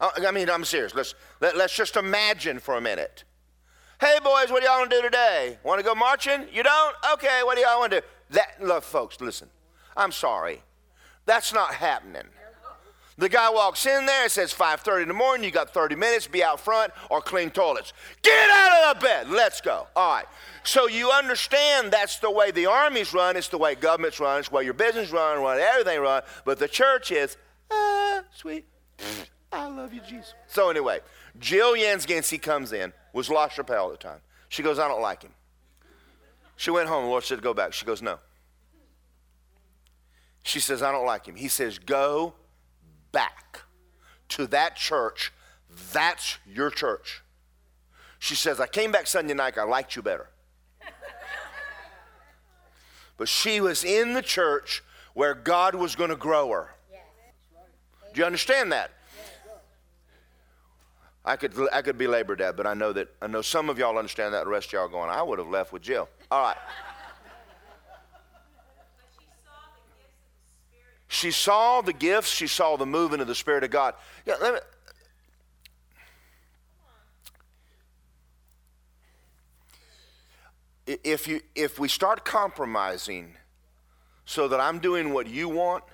[0.00, 0.94] Oh, I mean, I'm serious.
[0.94, 3.24] Let's, let, let's just imagine for a minute.
[3.98, 5.58] Hey, boys, what do y'all want to do today?
[5.64, 6.46] Want to go marching?
[6.52, 6.96] You don't?
[7.14, 8.06] Okay, what do y'all want to do?
[8.30, 9.48] That, look, folks, listen.
[9.96, 10.62] I'm sorry.
[11.24, 12.26] That's not happening.
[13.18, 16.26] The guy walks in there, it says 5.30 in the morning, you got 30 minutes,
[16.26, 17.94] be out front or clean toilets.
[18.20, 19.86] Get out of the bed, let's go.
[19.96, 20.26] All right.
[20.64, 24.50] So you understand that's the way the armies run, it's the way governments run, it's
[24.50, 26.22] the way your business run, run everything run.
[26.44, 27.38] But the church is,
[27.70, 28.66] ah, sweet,
[29.50, 30.34] I love you, Jesus.
[30.46, 31.00] So anyway,
[31.38, 34.20] Jill Yansginsky comes in, was La Chapelle at the time.
[34.50, 35.32] She goes, I don't like him.
[36.56, 37.72] She went home, the Lord said, go back.
[37.72, 38.18] She goes, no.
[40.42, 41.34] She says, I don't like him.
[41.34, 42.34] He says, go
[43.12, 43.62] back
[44.30, 45.32] to that church.
[45.92, 47.22] That's your church.
[48.18, 50.28] She says, I came back Sunday night, I liked you better.
[53.16, 54.82] but she was in the church
[55.14, 56.74] where God was going to grow her.
[58.12, 58.92] Do you understand that?
[61.24, 63.98] I could, I could belabor that, but I know that I know some of y'all
[63.98, 64.44] understand that.
[64.44, 66.08] The rest of y'all going, I would have left with Jill.
[66.30, 66.56] All right.
[71.08, 73.94] She saw the gifts, she saw the movement of the Spirit of God.
[74.24, 74.60] Yeah, let me,
[81.04, 83.34] if you if we start compromising
[84.24, 85.84] so that I'm doing what you want,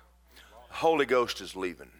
[0.70, 1.90] Holy Ghost is leaving.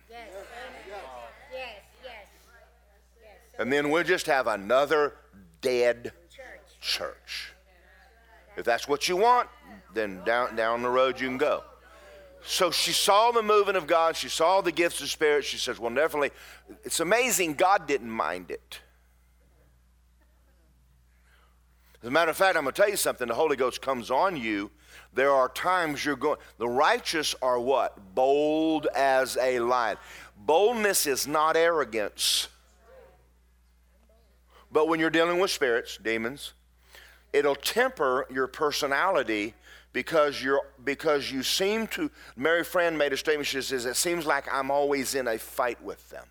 [3.59, 5.14] And then we'll just have another
[5.61, 6.81] dead church.
[6.81, 7.53] church.
[8.57, 9.48] If that's what you want,
[9.94, 11.62] then down down the road you can go.
[12.44, 14.16] So she saw the moving of God.
[14.16, 15.44] She saw the gifts of Spirit.
[15.44, 16.31] She says, Well, definitely,
[16.85, 18.81] it's amazing God didn't mind it.
[22.02, 23.28] As a matter of fact, I'm going to tell you something.
[23.28, 24.72] The Holy Ghost comes on you.
[25.14, 28.14] There are times you're going, the righteous are what?
[28.14, 29.98] Bold as a lion.
[30.37, 32.48] Boldness is not arrogance.
[34.72, 36.55] But when you're dealing with spirits, demons,
[37.33, 39.55] it'll temper your personality
[39.92, 44.26] because you're because you seem to mary friend made a statement she says it seems
[44.26, 46.24] like i'm always in a fight with them.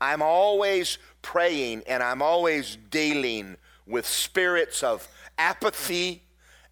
[0.00, 5.06] I'm always praying and i'm always dealing with spirits of
[5.38, 6.22] apathy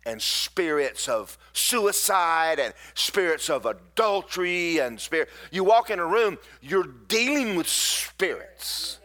[0.04, 6.38] and spirits of suicide and spirits of adultery and spirit you walk in a room
[6.60, 8.98] you're dealing with spirits.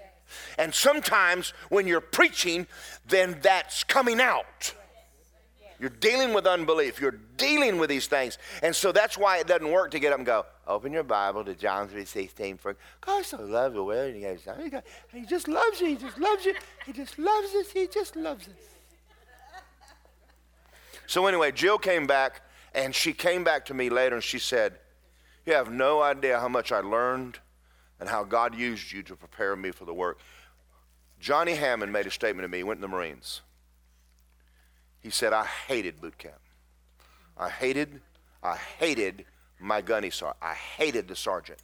[0.59, 2.65] And sometimes when you're preaching
[3.07, 4.73] then that's coming out
[5.79, 6.99] you're dealing with unbelief.
[6.99, 8.37] You're dealing with these things.
[8.63, 11.43] And so that's why it doesn't work to get up and go, open your Bible
[11.45, 12.57] to John 3 16.
[12.57, 14.15] For God so loves the world.
[14.15, 14.81] And he, goes,
[15.13, 15.87] he just loves you.
[15.87, 16.55] He just loves you.
[16.85, 17.69] He just loves us.
[17.71, 18.53] He just loves us.
[21.05, 22.41] So anyway, Jill came back,
[22.75, 24.77] and she came back to me later, and she said,
[25.45, 27.39] You have no idea how much I learned
[27.99, 30.19] and how God used you to prepare me for the work.
[31.19, 32.57] Johnny Hammond made a statement to me.
[32.57, 33.41] He went in the Marines.
[35.07, 36.35] He said, I hated boot camp.
[37.37, 38.01] I hated,
[38.43, 39.23] I hated
[39.57, 40.35] my gunny sergeant.
[40.41, 41.59] I hated the sergeant.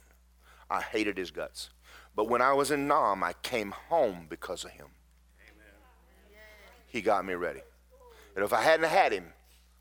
[0.70, 1.68] I hated his guts.
[2.16, 4.86] But when I was in Nam, I came home because of him.
[5.46, 5.74] Amen.
[6.86, 7.60] He got me ready.
[8.34, 9.26] And if I hadn't had him,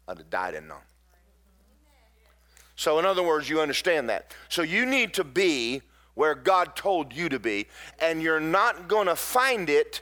[0.09, 0.79] I'd have died in Nam.
[2.75, 4.35] So, in other words, you understand that.
[4.49, 5.83] So, you need to be
[6.15, 7.67] where God told you to be,
[7.99, 10.01] and you're not going to find it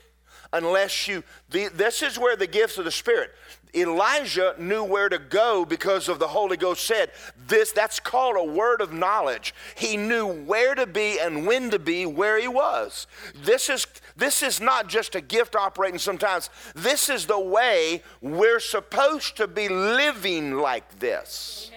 [0.53, 1.23] unless you.
[1.49, 3.31] The, this is where the gifts of the Spirit.
[3.73, 7.11] Elijah knew where to go because of the Holy Ghost said
[7.47, 9.53] this that's called a word of knowledge.
[9.75, 13.07] He knew where to be and when to be where he was.
[13.33, 13.87] This is
[14.17, 16.49] this is not just a gift operating sometimes.
[16.75, 21.71] This is the way we're supposed to be living like this.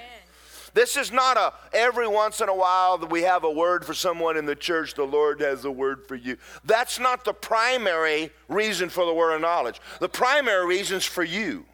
[0.74, 3.94] This is not a every once in a while that we have a word for
[3.94, 6.36] someone in the church, the Lord has a word for you.
[6.64, 9.80] That's not the primary reason for the word of knowledge.
[10.00, 11.64] The primary reason is for you.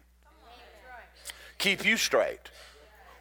[1.57, 2.39] Keep you straight.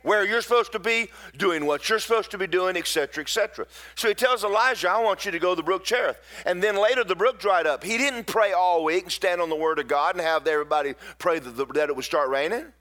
[0.03, 3.67] Where you're supposed to be, doing what you're supposed to be doing, etc., etc.
[3.95, 6.19] So he tells Elijah, I want you to go to the brook Cherith.
[6.47, 7.85] And then later the brook dried up.
[7.85, 10.95] He didn't pray all week and stand on the word of God and have everybody
[11.19, 12.73] pray that, the, that it would start raining.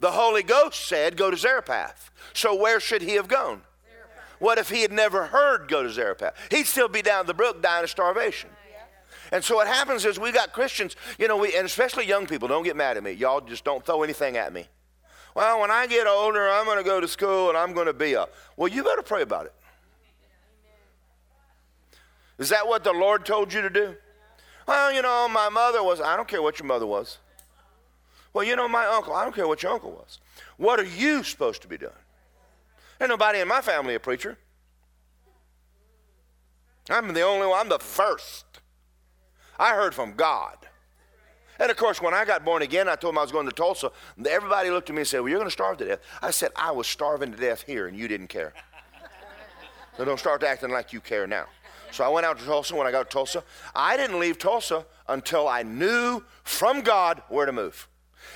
[0.00, 2.10] The Holy Ghost said, Go to Zarephath.
[2.32, 3.62] So where should he have gone?
[4.38, 6.34] What if he had never heard go to Zarephath?
[6.50, 8.50] He'd still be down the brook dying of starvation.
[9.32, 12.48] And so what happens is we got Christians, you know, we, and especially young people,
[12.48, 13.12] don't get mad at me.
[13.12, 14.66] Y'all just don't throw anything at me.
[15.34, 17.92] Well, when I get older, I'm going to go to school and I'm going to
[17.92, 18.26] be a.
[18.56, 19.54] Well, you better pray about it.
[22.38, 23.96] Is that what the Lord told you to do?
[24.66, 27.18] Well, you know, my mother was, I don't care what your mother was.
[28.32, 30.18] Well, you know, my uncle, I don't care what your uncle was.
[30.56, 31.92] What are you supposed to be doing?
[33.00, 34.36] Ain't nobody in my family a preacher.
[36.90, 38.44] I'm the only one, I'm the first.
[39.58, 40.56] I heard from God.
[41.60, 43.52] And of course, when I got born again, I told him I was going to
[43.52, 43.90] Tulsa.
[44.28, 46.00] Everybody looked at me and said, Well, you're going to starve to death.
[46.22, 48.54] I said, I was starving to death here, and you didn't care.
[49.96, 51.46] so don't start acting like you care now.
[51.90, 52.76] So I went out to Tulsa.
[52.76, 53.42] When I got to Tulsa,
[53.74, 57.88] I didn't leave Tulsa until I knew from God where to move.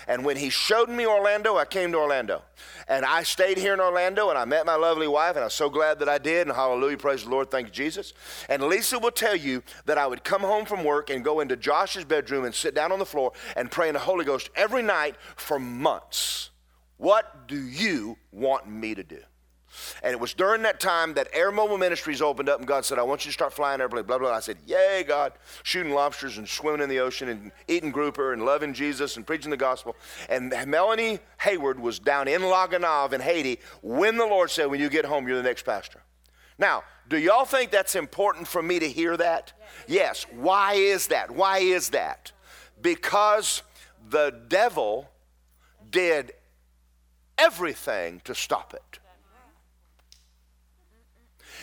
[0.08, 2.42] And when he showed me Orlando, I came to Orlando.
[2.88, 5.70] And I stayed here in Orlando and I met my lovely wife, and I'm so
[5.70, 6.46] glad that I did.
[6.46, 8.12] And hallelujah, praise the Lord, thank you, Jesus.
[8.48, 11.56] And Lisa will tell you that I would come home from work and go into
[11.56, 14.82] Josh's bedroom and sit down on the floor and pray in the Holy Ghost every
[14.82, 16.50] night for months.
[16.96, 19.18] What do you want me to do?
[20.02, 22.98] And it was during that time that Air Mobile Ministries opened up, and God said,
[22.98, 24.36] I want you to start flying airplanes, blah, blah, blah.
[24.36, 25.32] I said, Yay, God.
[25.62, 29.50] Shooting lobsters and swimming in the ocean and eating grouper and loving Jesus and preaching
[29.50, 29.96] the gospel.
[30.28, 34.88] And Melanie Hayward was down in La in Haiti when the Lord said, When you
[34.88, 36.02] get home, you're the next pastor.
[36.58, 39.52] Now, do y'all think that's important for me to hear that?
[39.88, 40.26] Yes.
[40.28, 40.38] yes.
[40.38, 41.30] Why is that?
[41.30, 42.32] Why is that?
[42.80, 43.62] Because
[44.08, 45.10] the devil
[45.90, 46.32] did
[47.38, 48.98] everything to stop it.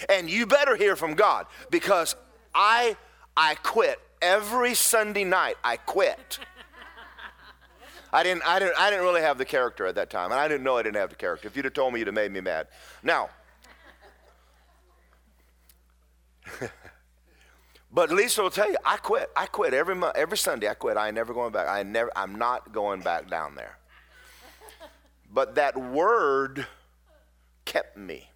[0.07, 2.15] And you better hear from God because
[2.53, 2.95] I
[3.35, 5.55] I quit every Sunday night.
[5.63, 6.39] I quit.
[8.11, 10.47] I didn't, I, didn't, I didn't really have the character at that time, and I
[10.47, 11.47] didn't know I didn't have the character.
[11.47, 12.67] If you'd have told me, you'd have made me mad.
[13.03, 13.29] Now,
[17.91, 19.29] but Lisa will tell you, I quit.
[19.35, 20.67] I quit every month, every Sunday.
[20.67, 20.97] I quit.
[20.97, 21.67] I ain't never going back.
[21.67, 22.11] I never.
[22.15, 23.77] I'm not going back down there.
[25.31, 26.65] But that word
[27.65, 28.31] kept me.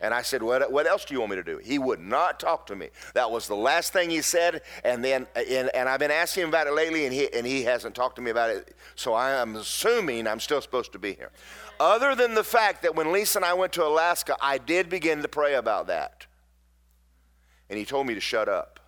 [0.00, 1.58] And I said, what, what else do you want me to do?
[1.58, 2.88] He would not talk to me.
[3.12, 4.62] That was the last thing he said.
[4.82, 7.64] And then, and, and I've been asking him about it lately, and he, and he
[7.64, 8.74] hasn't talked to me about it.
[8.94, 11.30] So I am assuming I'm still supposed to be here.
[11.78, 15.20] Other than the fact that when Lisa and I went to Alaska, I did begin
[15.20, 16.26] to pray about that.
[17.68, 18.79] And he told me to shut up.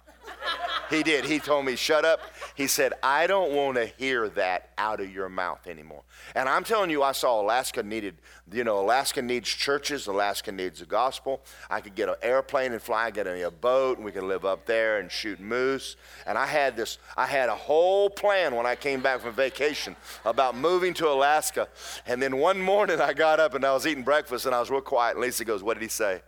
[0.92, 1.24] He did.
[1.24, 2.20] He told me, shut up.
[2.54, 6.02] He said, I don't want to hear that out of your mouth anymore.
[6.34, 8.16] And I'm telling you, I saw Alaska needed,
[8.52, 10.06] you know, Alaska needs churches.
[10.06, 11.40] Alaska needs the gospel.
[11.70, 14.66] I could get an airplane and fly, get a boat, and we could live up
[14.66, 15.96] there and shoot moose.
[16.26, 19.96] And I had this, I had a whole plan when I came back from vacation
[20.26, 21.68] about moving to Alaska.
[22.06, 24.70] And then one morning I got up and I was eating breakfast and I was
[24.70, 25.12] real quiet.
[25.12, 26.20] And Lisa goes, What did he say?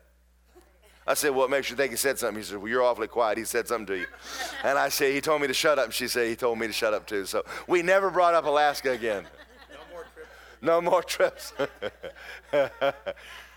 [1.07, 2.39] I said, What makes you think he said something?
[2.39, 3.39] He said, Well, you're awfully quiet.
[3.39, 4.07] He said something to you.
[4.63, 5.87] And I said, He told me to shut up.
[5.87, 7.27] And she said, He told me to shut up too.
[7.27, 9.25] So we never brought up Alaska again.
[10.63, 11.53] No more trips.
[11.53, 11.73] No more
[12.63, 12.93] trips.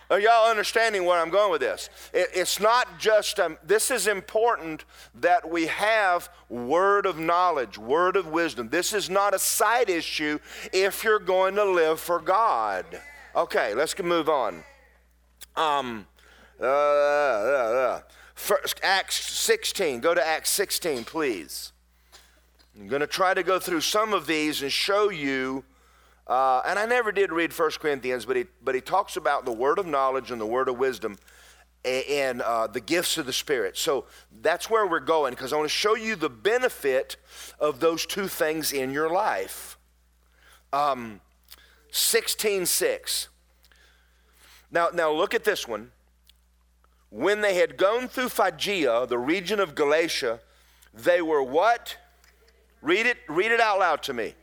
[0.10, 1.90] Are y'all understanding where I'm going with this?
[2.14, 4.86] It, it's not just, um, this is important
[5.16, 8.70] that we have word of knowledge, word of wisdom.
[8.70, 10.40] This is not a side issue
[10.72, 12.86] if you're going to live for God.
[13.36, 14.64] Okay, let's move on.
[15.58, 16.08] Um,
[16.66, 18.02] uh.
[18.38, 20.00] First, Acts 16.
[20.00, 21.74] Go to Acts 16, please.
[22.78, 25.66] I'm going to try to go through some of these and show you.
[26.28, 29.52] Uh, and I never did read 1 Corinthians, but he, but he talks about the
[29.52, 31.18] word of knowledge and the word of wisdom
[31.84, 33.76] and uh, the gifts of the Spirit.
[33.76, 34.06] So
[34.42, 37.18] that's where we're going because I want to show you the benefit
[37.60, 39.78] of those two things in your life.
[40.72, 41.22] Um,
[41.92, 43.28] 16.6.
[44.70, 45.92] Now, now look at this one.
[47.10, 50.40] When they had gone through Phrygia, the region of Galatia,
[50.94, 51.98] they were what?
[52.82, 54.34] Read it, read it out loud to me.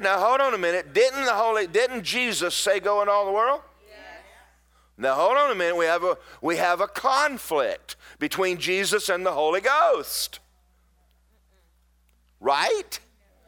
[0.00, 0.94] Now hold on a minute.
[0.94, 3.62] Didn't the Holy didn't Jesus say go in all the world?
[4.96, 5.76] Now hold on a minute.
[5.76, 10.40] We have a we have a conflict between Jesus and the Holy Ghost.
[12.40, 13.00] Right?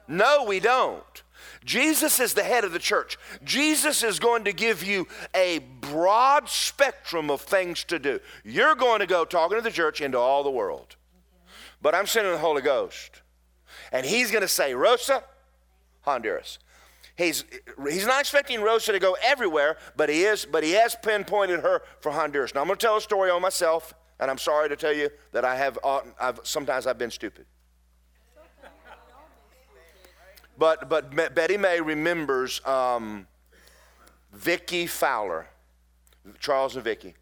[0.09, 1.23] No, we don't.
[1.65, 3.19] Jesus is the head of the church.
[3.45, 8.19] Jesus is going to give you a broad spectrum of things to do.
[8.45, 10.97] You're going to go talking to the church into all the world.
[11.83, 13.23] But I'm sending the Holy Ghost.
[13.93, 15.23] And he's going to say, Rosa,
[16.03, 16.59] Honduras.
[17.17, 17.45] He's,
[17.87, 21.83] he's not expecting Rosa to go everywhere, but he is, but he has pinpointed her
[22.01, 22.55] for Honduras.
[22.55, 25.11] Now I'm going to tell a story on myself, and I'm sorry to tell you
[25.33, 27.45] that I have uh, I've, sometimes I've been stupid.
[30.61, 33.27] But, but Betty May remembers um,
[34.31, 35.47] Vicky Fowler,
[36.39, 37.15] Charles and Vicky.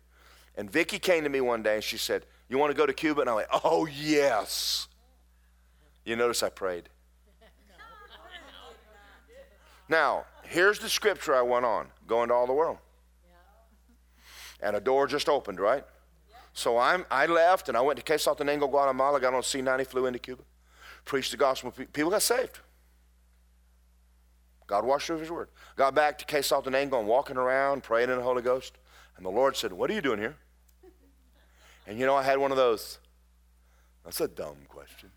[0.57, 2.93] And Vicky came to me one day and she said, You want to go to
[2.93, 3.21] Cuba?
[3.21, 4.89] And I went, Oh, yes.
[6.05, 6.89] You notice I prayed.
[9.89, 12.79] Now, here's the scripture I went on going to all the world.
[14.61, 15.85] And a door just opened, right?
[16.55, 20.19] So I'm, I left and I went to Quetzaltenango, Guatemala, got on C90, flew into
[20.19, 20.43] Cuba,
[21.05, 21.71] preached the gospel.
[21.71, 22.59] People got saved.
[24.69, 25.49] God washed over his word.
[25.77, 28.77] Got back to Quetzaltenango and walking around, praying in the Holy Ghost.
[29.17, 30.37] And the Lord said, What are you doing here?
[31.87, 32.99] And you know, I had one of those.
[34.05, 35.11] That's a dumb question.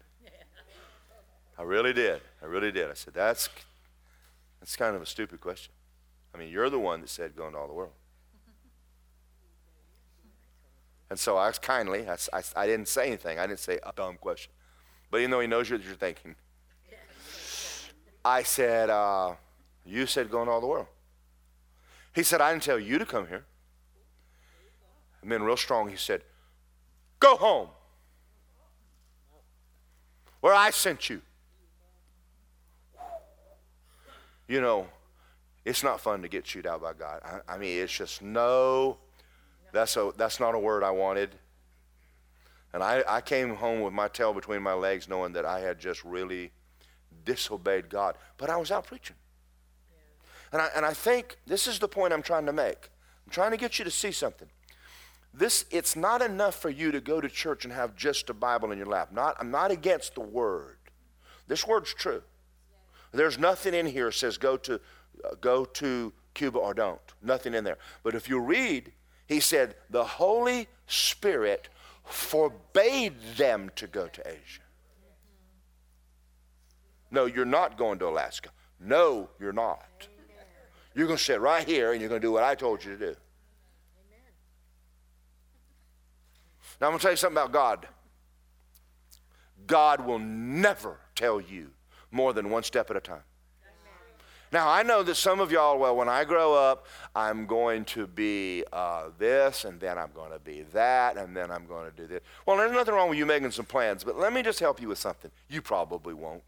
[1.60, 2.22] I really did.
[2.41, 2.89] I really did.
[2.89, 3.49] I said, That's,
[4.60, 5.74] that's kind of a stupid question.
[6.34, 7.91] I mean, you're the one that said go into all the world.
[11.10, 13.38] And so I was kindly, I, I, I didn't say anything.
[13.38, 14.54] I didn't say a dumb question.
[15.12, 16.36] But even though he knows what you're thinking,
[18.24, 19.36] I said, uh,
[19.86, 20.88] You said go into all the world.
[22.13, 23.45] He said, I didn't tell you to come here.
[25.22, 26.24] And then, real strong, he said,
[27.19, 27.69] Go home
[30.41, 31.22] where I sent you.
[34.47, 34.88] You know,
[35.63, 37.22] it's not fun to get chewed out by God.
[37.24, 38.97] I, I mean, it's just no,
[39.72, 41.30] that's, a, that's not a word I wanted.
[42.74, 45.80] And I, I came home with my tail between my legs knowing that I had
[45.80, 46.51] just really
[47.26, 48.15] disobeyed God.
[48.38, 49.15] But I was out preaching.
[50.51, 52.89] And I, and I think this is the point I'm trying to make.
[53.26, 54.49] I'm trying to get you to see something.
[55.34, 58.72] This, it's not enough for you to go to church and have just a Bible
[58.72, 59.13] in your lap.
[59.13, 60.78] Not, I'm not against the word.
[61.47, 62.22] This word's true.
[63.13, 64.76] There's nothing in here that says go to,
[65.24, 66.99] uh, go to Cuba or don't.
[67.22, 67.78] Nothing in there.
[68.03, 68.91] But if you read,
[69.28, 71.69] he said the Holy Spirit
[72.03, 74.61] forbade them to go to Asia.
[77.12, 78.49] No, you're not going to Alaska.
[78.80, 80.07] No, you're not.
[80.95, 82.91] You're going to sit right here and you're going to do what I told you
[82.91, 83.05] to do.
[83.05, 83.16] Amen.
[86.80, 87.88] Now, I'm going to tell you something about God.
[89.68, 91.72] God will never tell you
[92.12, 93.24] more than one step at a time.
[94.51, 96.86] Now, I know that some of y'all, well, when I grow up,
[97.16, 101.49] I'm going to be uh, this, and then I'm going to be that, and then
[101.51, 102.20] I'm going to do this.
[102.45, 104.89] Well, there's nothing wrong with you making some plans, but let me just help you
[104.89, 105.32] with something.
[105.47, 106.43] You probably won't.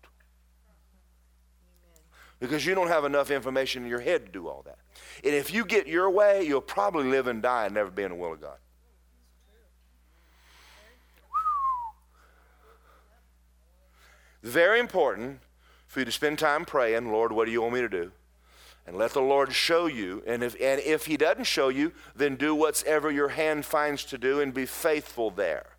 [2.44, 4.78] Because you don't have enough information in your head to do all that.
[5.24, 8.10] And if you get your way, you'll probably live and die and never be in
[8.10, 8.58] the will of God.
[14.42, 15.40] Very important
[15.88, 18.12] for you to spend time praying, Lord, what do you want me to do?
[18.86, 20.22] And let the Lord show you.
[20.28, 24.18] And if, and if He doesn't show you, then do whatever your hand finds to
[24.18, 25.73] do and be faithful there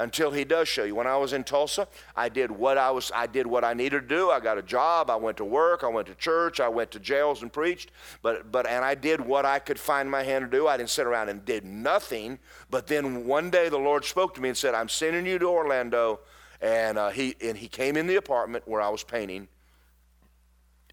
[0.00, 0.96] until He does show you.
[0.96, 1.86] When I was in Tulsa,
[2.16, 3.12] I did what I was.
[3.14, 4.30] I did what I needed to do.
[4.30, 5.10] I got a job.
[5.10, 5.84] I went to work.
[5.84, 6.58] I went to church.
[6.58, 7.92] I went to jails and preached.
[8.22, 10.66] But but and I did what I could find my hand to do.
[10.66, 12.40] I didn't sit around and did nothing.
[12.70, 15.46] But then one day the Lord spoke to me and said, "I'm sending you to
[15.46, 16.20] Orlando."
[16.62, 19.48] And, uh, he, and he came in the apartment where I was painting.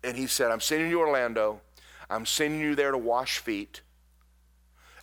[0.03, 1.62] And he said, I'm sending you to Orlando.
[2.10, 3.82] I'm sending you there to wash feet.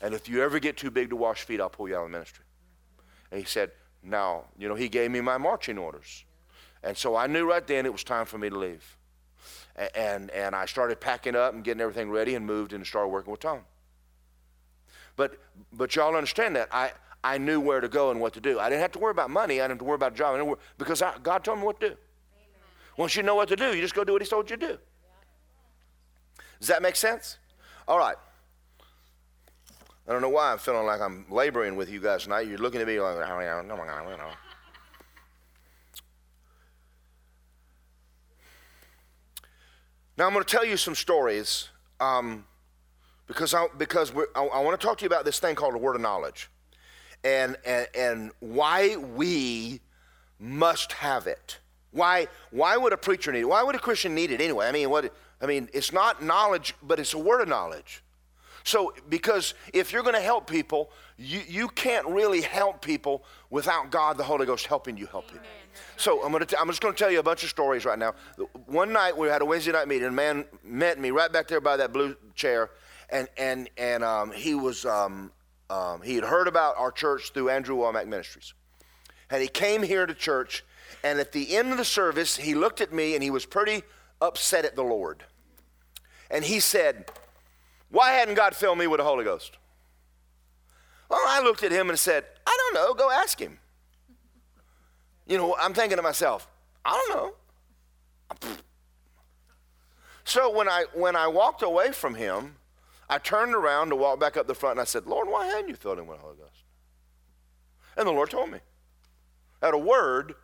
[0.00, 2.10] And if you ever get too big to wash feet, I'll pull you out of
[2.10, 2.44] the ministry.
[3.30, 3.72] And he said,
[4.04, 6.24] Now, you know, he gave me my marching orders.
[6.82, 8.96] And so I knew right then it was time for me to leave.
[9.94, 13.30] And, and I started packing up and getting everything ready and moved and started working
[13.30, 13.60] with Tom.
[15.16, 15.38] But,
[15.72, 16.68] but y'all understand that.
[16.70, 16.92] I,
[17.22, 18.60] I knew where to go and what to do.
[18.60, 19.54] I didn't have to worry about money.
[19.54, 21.88] I didn't have to worry about a job because I, God told me what to
[21.88, 21.92] do.
[21.94, 21.98] Amen.
[22.98, 24.66] Once you know what to do, you just go do what He told you to
[24.66, 24.78] do.
[26.60, 27.38] Does that make sense?
[27.88, 28.16] All right.
[30.06, 32.46] I don't know why I'm feeling like I'm laboring with you guys tonight.
[32.46, 34.30] You're looking at me like, oh, yeah, no, no, no.
[40.16, 42.44] Now I'm going to tell you some stories um,
[43.26, 45.78] because I, because I, I want to talk to you about this thing called the
[45.78, 46.50] word of knowledge
[47.24, 49.80] and, and, and why we
[50.38, 51.58] must have it.
[51.90, 53.48] Why, why would a preacher need it?
[53.48, 54.66] Why would a Christian need it anyway?
[54.66, 58.03] I mean, what, I mean, it's not knowledge, but it's a word of knowledge.
[58.64, 63.90] So, because if you're going to help people, you, you can't really help people without
[63.90, 65.46] God, the Holy Ghost, helping you help people.
[65.96, 67.98] So, I'm, gonna t- I'm just going to tell you a bunch of stories right
[67.98, 68.14] now.
[68.66, 71.46] One night we had a Wednesday night meeting, and a man met me right back
[71.46, 72.70] there by that blue chair,
[73.10, 75.30] and, and, and um, he was um,
[75.70, 78.54] um, he had heard about our church through Andrew Wommack Ministries.
[79.30, 80.64] And he came here to church,
[81.02, 83.82] and at the end of the service, he looked at me and he was pretty
[84.20, 85.24] upset at the Lord.
[86.30, 87.10] And he said,
[87.94, 89.56] Why hadn't God filled me with the Holy Ghost?
[91.08, 93.60] Well, I looked at him and said, I don't know, go ask him.
[95.28, 96.48] You know, I'm thinking to myself,
[96.84, 97.16] I don't
[98.42, 98.56] know.
[100.24, 102.56] So when I when I walked away from him,
[103.08, 105.68] I turned around to walk back up the front and I said, Lord, why hadn't
[105.68, 106.64] you filled him with the Holy Ghost?
[107.96, 108.58] And the Lord told me.
[109.62, 110.34] I had a word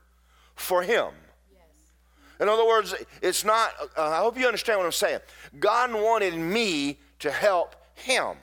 [0.54, 1.08] for him.
[1.52, 1.62] Yes.
[2.38, 5.18] In other words, it's not, uh, I hope you understand what I'm saying.
[5.58, 8.36] God wanted me to help him.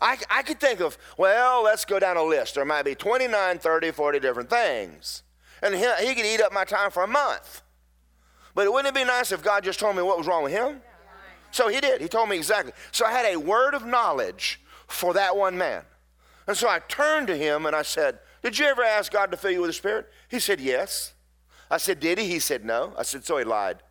[0.00, 2.54] I, I could think of, well, let's go down a list.
[2.54, 5.22] There might be 29, 30, 40 different things.
[5.62, 7.62] And he, he could eat up my time for a month.
[8.54, 10.80] But wouldn't it be nice if God just told me what was wrong with him?
[11.50, 12.00] So he did.
[12.00, 12.72] He told me exactly.
[12.92, 15.82] So I had a word of knowledge for that one man.
[16.46, 19.36] And so I turned to him and I said, Did you ever ask God to
[19.36, 20.08] fill you with the Spirit?
[20.28, 21.14] He said, Yes.
[21.70, 22.26] I said, Did he?
[22.26, 22.92] He said, No.
[22.96, 23.82] I said, So he lied.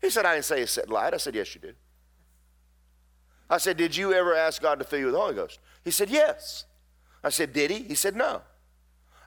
[0.00, 1.14] He said, I didn't say he said lied.
[1.14, 1.76] I said, Yes, you did.
[3.52, 5.60] I said, Did you ever ask God to fill you with the Holy Ghost?
[5.84, 6.64] He said, Yes.
[7.22, 7.82] I said, Did he?
[7.82, 8.40] He said, No.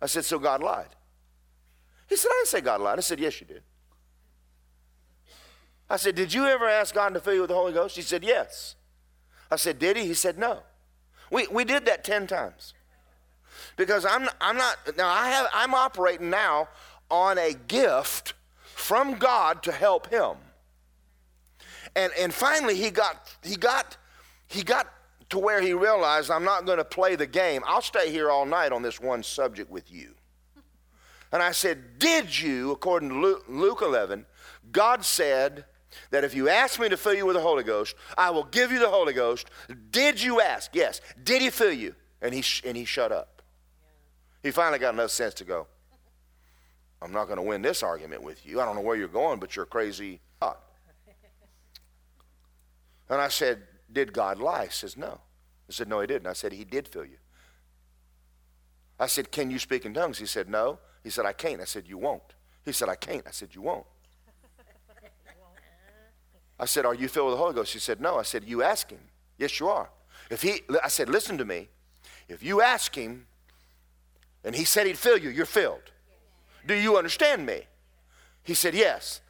[0.02, 0.88] I said, So God lied.
[2.10, 2.98] He said, I didn't say God lied.
[2.98, 3.62] I said, Yes, you did.
[5.88, 7.96] I said, Did you ever ask God to fill you with the Holy Ghost?
[7.96, 8.76] He said, Yes.
[9.52, 10.08] I said, Did he?
[10.08, 10.64] He said, No.
[11.30, 12.74] We, we did that 10 times.
[13.78, 16.68] Because I'm, I'm not, now I have, I'm operating now
[17.12, 20.38] on a gift from God to help him.
[21.96, 23.98] And, and finally, he got, he, got,
[24.48, 24.88] he got
[25.30, 27.62] to where he realized I'm not going to play the game.
[27.66, 30.14] I'll stay here all night on this one subject with you.
[31.32, 34.26] And I said, Did you, according to Luke, Luke 11,
[34.72, 35.66] God said,
[36.12, 38.72] that if you ask me to fill you with the Holy Ghost, I will give
[38.72, 39.50] you the Holy Ghost.
[39.92, 40.76] Did you ask?
[40.76, 41.00] Yes.
[41.24, 41.96] Did he fill you?
[42.22, 43.42] And he, sh- and he shut up.
[44.44, 45.68] He finally got enough sense to go,
[47.02, 48.60] I'm not going to win this argument with you.
[48.60, 50.22] I don't know where you're going, but you're crazy.
[53.10, 53.62] And I said,
[53.96, 54.66] Did God lie?
[54.66, 55.22] He says, No.
[55.70, 56.28] I said, No, he didn't.
[56.28, 57.18] I said, He did fill you.
[59.00, 60.20] I said, Can you speak in tongues?
[60.20, 60.80] He said, No.
[61.02, 61.62] He said, I can't.
[61.62, 62.36] I said, You won't.
[62.66, 63.26] He said, I can't.
[63.26, 63.86] I said, You won't.
[66.60, 67.72] I said, Are you filled with the Holy Ghost?
[67.72, 68.20] He said, No.
[68.20, 69.00] I said, You ask him.
[69.38, 69.90] Yes, you are.
[70.30, 71.70] If he, I said, Listen to me.
[72.28, 73.28] If you ask him
[74.44, 75.92] and he said he'd fill you, you're filled.
[76.68, 77.62] Do you understand me?
[78.44, 79.22] He said, Yes.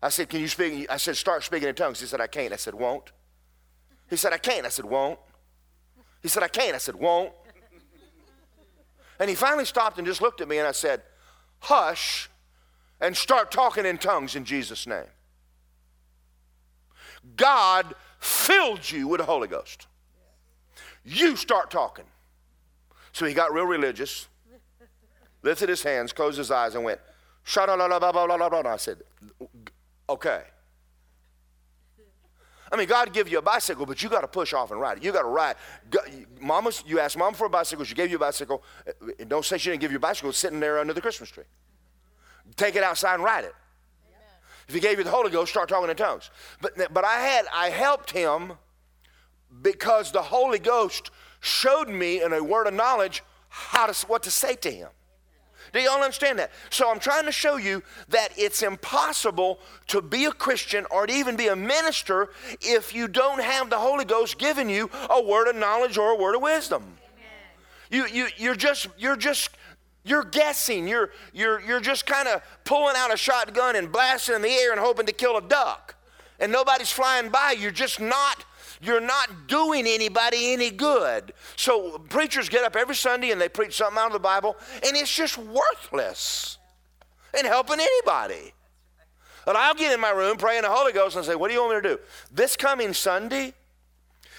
[0.00, 0.88] I said, Can you speak?
[0.88, 1.98] I said, Start speaking in tongues.
[1.98, 2.52] He said, I can't.
[2.52, 3.10] I said, Won't.
[4.12, 4.66] He said, I can't.
[4.66, 5.18] I said, Won't.
[6.20, 6.74] He said, I can't.
[6.74, 7.32] I said, Won't.
[9.18, 11.00] And he finally stopped and just looked at me and I said,
[11.60, 12.28] Hush
[13.00, 15.06] and start talking in tongues in Jesus' name.
[17.36, 19.86] God filled you with the Holy Ghost.
[21.06, 22.04] You start talking.
[23.12, 24.28] So he got real religious,
[25.42, 27.00] lifted his hands, closed his eyes, and went,
[27.56, 28.98] I said,
[30.10, 30.42] okay.
[32.72, 34.96] I mean, God give you a bicycle, but you got to push off and ride
[34.96, 35.04] it.
[35.04, 35.56] You got to ride.
[36.40, 37.84] Mama's, you asked mom for a bicycle.
[37.84, 38.62] She gave you a bicycle.
[39.28, 40.32] Don't say she didn't give you a bicycle.
[40.32, 41.44] Sitting there under the Christmas tree.
[42.56, 43.54] Take it outside and ride it.
[44.68, 46.30] If he gave you the Holy Ghost, start talking in tongues.
[46.62, 48.54] But, but I had, I helped him
[49.60, 51.10] because the Holy Ghost
[51.40, 54.88] showed me in a word of knowledge how to, what to say to him.
[55.72, 56.50] Do y'all understand that?
[56.68, 59.58] So I'm trying to show you that it's impossible
[59.88, 62.28] to be a Christian or to even be a minister
[62.60, 66.16] if you don't have the Holy Ghost giving you a word of knowledge or a
[66.16, 66.84] word of wisdom.
[67.90, 69.50] You, you, you're just, you're just,
[70.04, 70.86] you're guessing.
[70.88, 74.72] You're, you're, you're just kind of pulling out a shotgun and blasting in the air
[74.72, 75.94] and hoping to kill a duck.
[76.38, 77.54] And nobody's flying by.
[77.58, 78.44] You're just not
[78.82, 81.32] you're not doing anybody any good.
[81.56, 84.96] So preachers get up every Sunday and they preach something out of the Bible, and
[84.96, 86.58] it's just worthless
[87.38, 88.52] in helping anybody.
[89.46, 91.54] And I'll get in my room, pray in the Holy Ghost, and say, What do
[91.54, 92.02] you want me to do?
[92.32, 93.54] This coming Sunday,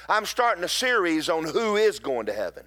[0.07, 2.65] I'm starting a series on who is going to heaven.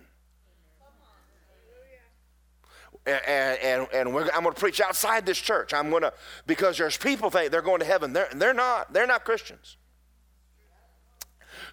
[3.06, 5.72] And, and, and I'm going to preach outside this church.
[5.72, 6.12] I'm going to,
[6.46, 8.12] because there's people think they're going to heaven.
[8.12, 8.92] They're, they're not.
[8.92, 9.76] They're not Christians.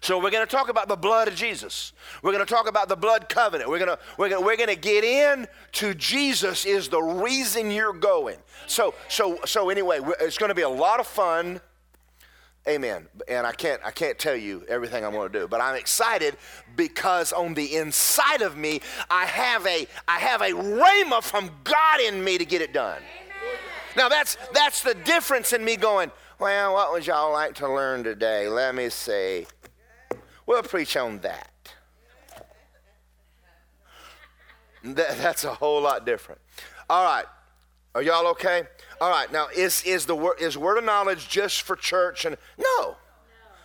[0.04, 1.94] So we're going to talk about the blood of Jesus.
[2.22, 3.70] We're going to talk about the blood covenant.
[3.70, 7.70] We're going to we're going we're going to get in to Jesus is the reason
[7.70, 8.36] you're going.
[8.66, 11.58] So so so anyway, it's going to be a lot of fun.
[12.68, 13.08] Amen.
[13.28, 16.36] And I can't I can't tell you everything I'm going to do, but I'm excited
[16.76, 22.00] because on the inside of me I have a I have a rhema from God
[22.00, 22.98] in me to get it done.
[22.98, 23.58] Amen.
[23.96, 28.04] Now that's that's the difference in me going, well, what would y'all like to learn
[28.04, 28.48] today?
[28.48, 29.46] Let me see.
[30.46, 31.50] We'll preach on that.
[34.82, 36.40] that that's a whole lot different.
[36.88, 37.24] All right.
[37.94, 38.64] Are y'all okay?
[39.00, 39.30] All right.
[39.32, 42.24] Now, is, is the word, is word of knowledge just for church?
[42.24, 42.96] And no.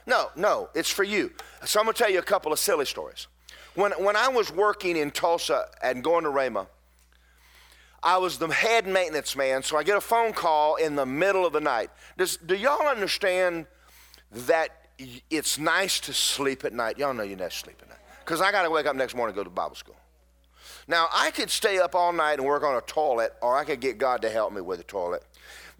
[0.05, 1.31] No, no, it's for you.
[1.65, 3.27] So I'm going to tell you a couple of silly stories.
[3.75, 6.67] When, when I was working in Tulsa and going to Rhema,
[8.01, 11.45] I was the head maintenance man, so I get a phone call in the middle
[11.45, 11.91] of the night.
[12.17, 13.67] Does, do y'all understand
[14.31, 14.78] that
[15.29, 16.97] it's nice to sleep at night.
[16.97, 17.97] Y'all know you're not sleeping at night.
[18.23, 19.95] Because I got to wake up next morning and go to Bible school.
[20.87, 23.79] Now, I could stay up all night and work on a toilet, or I could
[23.79, 25.23] get God to help me with a toilet.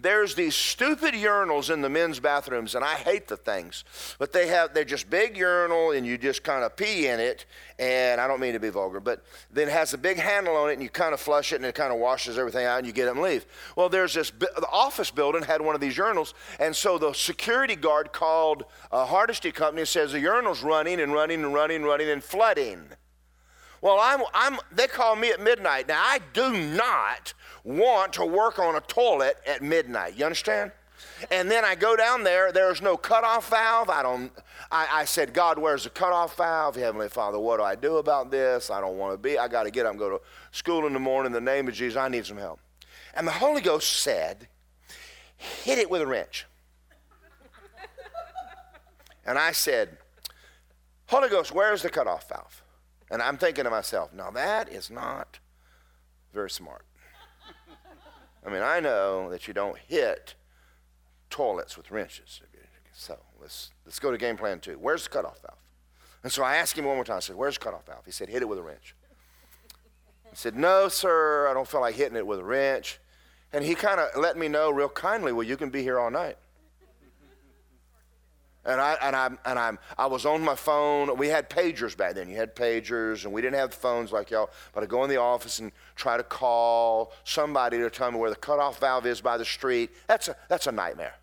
[0.01, 3.83] There's these stupid urinals in the men's bathrooms, and I hate the things.
[4.17, 7.45] But they have, they're just big urinal, and you just kind of pee in it.
[7.77, 10.69] And I don't mean to be vulgar, but then it has a big handle on
[10.69, 12.87] it, and you kind of flush it, and it kind of washes everything out, and
[12.87, 13.45] you get it and leave.
[13.75, 17.75] Well, there's this, the office building had one of these urinals, and so the security
[17.75, 21.85] guard called a Hardesty company and says the urinal's running and running and running and
[21.85, 22.87] running and flooding.
[23.81, 25.87] Well, I'm, I'm, they call me at midnight.
[25.87, 27.33] Now, I do not
[27.63, 30.17] want to work on a toilet at midnight.
[30.17, 30.71] You understand?
[31.31, 33.89] And then I go down there, there's no cutoff valve.
[33.89, 34.31] I don't,
[34.71, 36.75] I, I said, God, where's the cutoff valve?
[36.75, 38.69] Heavenly Father, what do I do about this?
[38.69, 40.93] I don't want to be, I got to get up and go to school in
[40.93, 41.97] the morning in the name of Jesus.
[41.97, 42.59] I need some help.
[43.13, 44.47] And the Holy Ghost said,
[45.37, 46.45] hit it with a wrench.
[49.25, 49.97] and I said,
[51.07, 52.63] Holy Ghost, where's the cutoff valve?
[53.11, 55.39] And I'm thinking to myself, now that is not
[56.33, 56.85] very smart.
[58.49, 60.33] I mean, I know that you don't hit
[61.29, 62.41] toilets with wrenches.
[62.93, 64.73] So let's, let's go to game plan two.
[64.73, 65.59] Where's the cutoff valve?
[66.23, 67.17] And so I asked him one more time.
[67.17, 68.05] I said, Where's the cutoff valve?
[68.05, 68.95] He said, Hit it with a wrench.
[70.25, 72.99] I said, No, sir, I don't feel like hitting it with a wrench.
[73.53, 76.09] And he kind of let me know real kindly, Well, you can be here all
[76.09, 76.37] night.
[78.65, 81.15] And I and I and I'm I was on my phone.
[81.17, 82.29] We had pagers back then.
[82.29, 84.49] You had pagers, and we didn't have phones like y'all.
[84.73, 88.29] But I go in the office and try to call somebody to tell me where
[88.29, 89.91] the cutoff valve is by the street.
[90.07, 91.15] That's a that's a nightmare.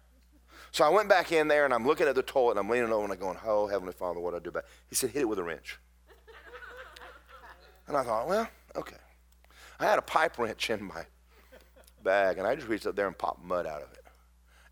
[0.72, 2.90] So I went back in there and I'm looking at the toilet and I'm leaning
[2.90, 4.64] over and I'm going, "Oh, Heavenly Father, what do I do?" About?
[4.64, 4.70] it?
[4.88, 5.78] He said, "Hit it with a wrench."
[7.86, 8.96] and I thought, well, okay.
[9.78, 11.04] I had a pipe wrench in my
[12.02, 14.04] bag, and I just reached up there and popped mud out of it,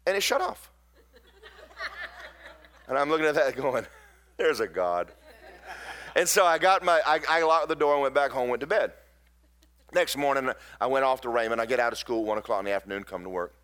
[0.06, 0.70] and it shut off.
[2.88, 3.86] And I'm looking at that going,
[4.36, 5.12] there's a God.
[6.16, 8.60] And so I got my, I, I locked the door and went back home, went
[8.60, 8.92] to bed.
[9.92, 11.58] Next morning, I went off to Rhema.
[11.58, 13.54] I get out of school at 1 o'clock in the afternoon, come to work.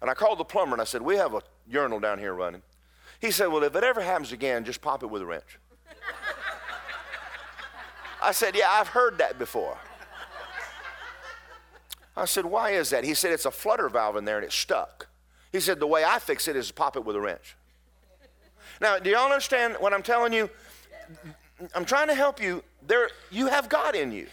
[0.00, 2.62] And I called the plumber and I said, We have a urinal down here running.
[3.20, 5.58] He said, Well, if it ever happens again, just pop it with a wrench.
[8.22, 9.78] I said, Yeah, I've heard that before.
[12.16, 13.04] I said, Why is that?
[13.04, 15.08] He said, It's a flutter valve in there and it's stuck.
[15.52, 17.56] He said, The way I fix it is pop it with a wrench.
[18.80, 20.48] Now, do y'all understand what I'm telling you?
[21.74, 22.64] I'm trying to help you.
[22.86, 24.26] There, you have God in you.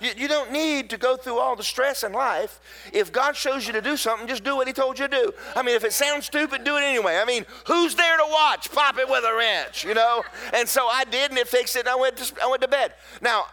[0.00, 0.10] you.
[0.16, 2.60] You don't need to go through all the stress in life.
[2.92, 5.32] If God shows you to do something, just do what He told you to do.
[5.56, 7.16] I mean, if it sounds stupid, do it anyway.
[7.16, 8.70] I mean, who's there to watch?
[8.70, 10.22] Pop it with a wrench, you know?
[10.52, 12.68] And so I did, and it fixed it, and I went to, I went to
[12.68, 12.92] bed.
[13.22, 13.46] Now,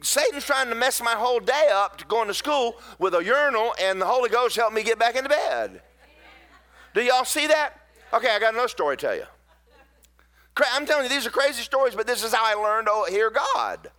[0.00, 3.74] Satan's trying to mess my whole day up to going to school with a urinal,
[3.80, 5.82] and the Holy Ghost helped me get back into bed.
[6.94, 7.74] Do y'all see that?
[8.12, 9.24] Okay, I got another story to tell you.
[10.56, 13.30] I'm telling you, these are crazy stories, but this is how I learned to hear
[13.30, 13.90] God.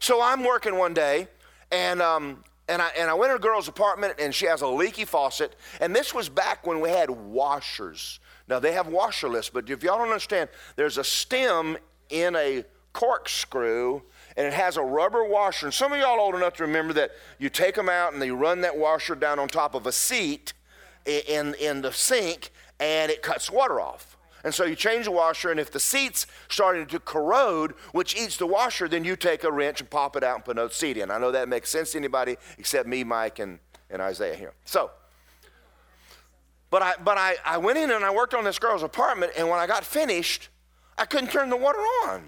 [0.00, 1.28] So I'm working one day,
[1.70, 4.66] and um, and I and I went to a girl's apartment, and she has a
[4.66, 5.56] leaky faucet.
[5.80, 8.20] And this was back when we had washers.
[8.48, 11.78] Now they have washerless, but if y'all don't understand, there's a stem
[12.10, 14.02] in a corkscrew
[14.36, 15.66] and it has a rubber washer.
[15.66, 18.36] And some of y'all old enough to remember that you take them out and you
[18.36, 20.52] run that washer down on top of a seat
[21.06, 24.11] in, in the sink and it cuts water off.
[24.44, 28.36] And so you change the washer, and if the seat's starting to corrode, which eats
[28.36, 30.96] the washer, then you take a wrench and pop it out and put another seat
[30.96, 31.10] in.
[31.10, 34.52] I know that makes sense to anybody except me, Mike, and, and Isaiah here.
[34.64, 34.90] So,
[36.70, 39.48] but I but I, I went in and I worked on this girl's apartment, and
[39.48, 40.48] when I got finished,
[40.98, 42.22] I couldn't turn the water on.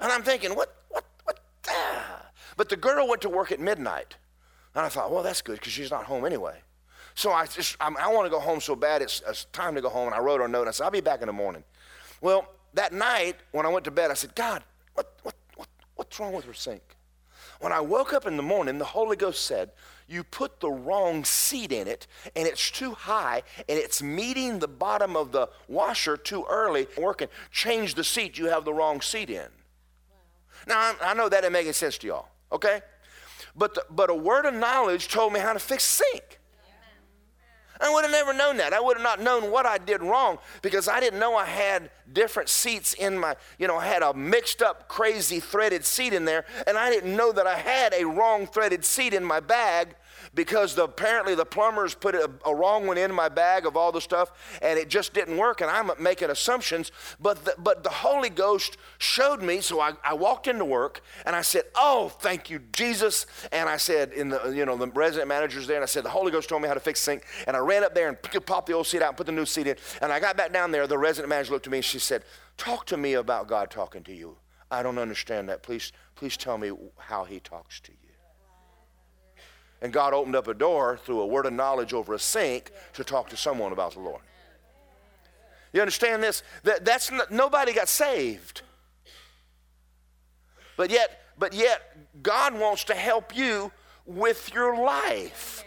[0.00, 1.40] And I'm thinking, what, what, what?
[1.68, 2.26] Ah.
[2.56, 4.16] But the girl went to work at midnight.
[4.74, 6.62] And I thought, well, that's good because she's not home anyway.
[7.18, 9.80] So I just, I'm, i want to go home so bad, it's, it's, time to
[9.80, 10.06] go home.
[10.06, 11.64] And I wrote her a note and I said, I'll be back in the morning.
[12.20, 14.62] Well, that night when I went to bed, I said, God,
[14.94, 15.66] what, what, what,
[15.96, 16.80] what's wrong with her sink?
[17.58, 19.72] When I woke up in the morning, the Holy Ghost said,
[20.06, 22.06] You put the wrong seat in it,
[22.36, 26.86] and it's too high, and it's meeting the bottom of the washer too early.
[26.96, 27.26] Working.
[27.50, 29.48] Change the seat, you have the wrong seat in.
[30.68, 32.80] Now, I, I know that didn't make any sense to y'all, okay?
[33.56, 36.37] But, the, but a word of knowledge told me how to fix sink.
[37.80, 38.72] I would have never known that.
[38.72, 41.90] I would have not known what I did wrong because I didn't know I had
[42.12, 46.24] different seats in my, you know, I had a mixed up, crazy threaded seat in
[46.24, 49.94] there, and I didn't know that I had a wrong threaded seat in my bag
[50.34, 53.92] because the, apparently the plumbers put a, a, wrong one in my bag of all
[53.92, 56.92] the stuff and it just didn't work and I'm making assumptions.
[57.20, 61.34] But the, but the Holy Ghost showed me, so I, I walked into work and
[61.34, 63.26] I said, Oh, thank you, Jesus.
[63.52, 66.10] And I said, in the, you know, the resident manager's there and I said, The
[66.10, 67.24] Holy Ghost told me how to fix the sink.
[67.46, 69.46] And I ran up there and popped the old seat out and put the new
[69.46, 69.76] seat in.
[70.02, 70.86] And I got back down there.
[70.86, 72.24] The resident manager looked at me and she said,
[72.56, 74.36] Talk to me about God talking to you.
[74.70, 75.62] I don't understand that.
[75.62, 78.07] Please, please tell me how he talks to you.
[79.80, 83.04] And God opened up a door through a word of knowledge over a sink to
[83.04, 84.22] talk to someone about the Lord.
[85.72, 86.42] You understand this?
[86.64, 88.62] That, that's not, nobody got saved.
[90.76, 93.70] But yet, but yet, God wants to help you
[94.06, 95.64] with your life.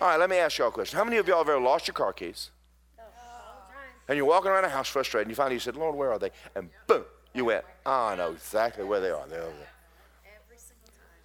[0.00, 0.98] All right, let me ask y'all a question.
[0.98, 2.50] How many of y'all have ever lost your car keys?
[4.08, 6.30] And you're walking around the house frustrated, and you finally said, Lord, where are they?
[6.54, 9.26] And boom, you went, I know exactly where they are.
[9.26, 9.68] They're over there.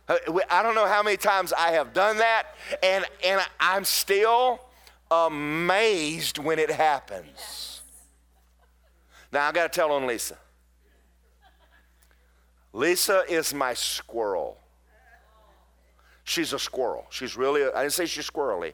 [0.09, 0.17] Uh,
[0.49, 2.47] I don't know how many times I have done that,
[2.81, 4.59] and, and I'm still
[5.11, 7.81] amazed when it happens.
[9.31, 10.37] Now, I got to tell on Lisa.
[12.73, 14.57] Lisa is my squirrel.
[16.23, 17.05] She's a squirrel.
[17.11, 18.73] She's really, I didn't say she's squirrely.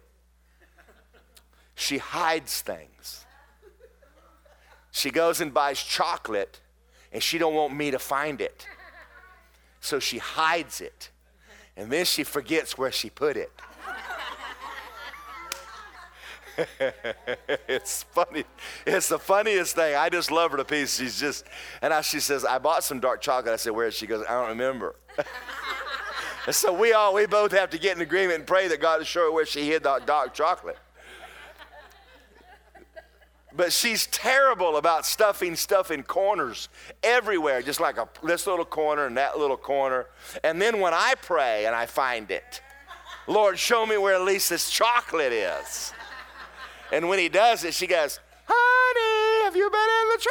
[1.75, 3.25] She hides things.
[4.91, 6.61] She goes and buys chocolate,
[7.11, 8.65] and she don't want me to find it.
[9.81, 11.09] So she hides it
[11.77, 13.51] and then she forgets where she put it.
[17.67, 18.45] it's funny.
[18.85, 19.95] It's the funniest thing.
[19.95, 20.97] I just love her to pieces.
[20.97, 21.45] She's just,
[21.81, 23.53] and I, she says, I bought some dark chocolate.
[23.53, 23.91] I said, where?
[23.91, 24.95] She goes, I don't remember.
[26.45, 28.99] and so we all, we both have to get in agreement and pray that God
[28.99, 30.77] will show her where she hid that dark chocolate.
[33.55, 36.67] But she's terrible about stuffing stuff in corners
[37.01, 40.07] everywhere, just like a, this little corner and that little corner.
[40.43, 42.61] And then when I pray and I find it,
[43.27, 45.93] Lord, show me where Lisa's chocolate is.
[46.91, 50.27] And when he does it, she goes, Honey, have you been in the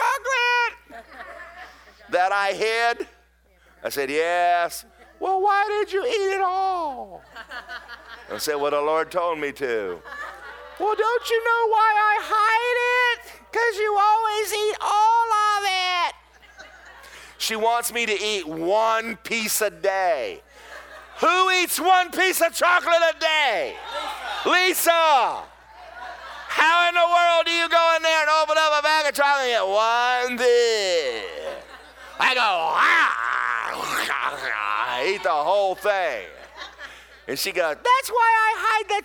[0.93, 1.05] chocolate
[2.11, 3.09] that I hid?
[3.83, 4.85] I said, Yes.
[5.19, 7.23] Well, why did you eat it all?
[8.31, 9.99] I said, Well, the Lord told me to.
[10.79, 13.04] Well, don't you know why I hide it?
[13.55, 16.15] Because you always eat all of it.
[17.39, 20.43] She wants me to eat one piece a day.
[21.21, 23.77] Who eats one piece of chocolate a day?
[24.45, 24.51] Lisa.
[24.51, 25.45] Lisa.
[26.49, 29.15] How in the world do you go in there and open up a bag of
[29.15, 31.23] chocolate and get one thing?
[32.19, 33.15] I go, ah,
[34.99, 36.27] I eat the whole thing.
[37.29, 39.03] And she goes, That's why I hide the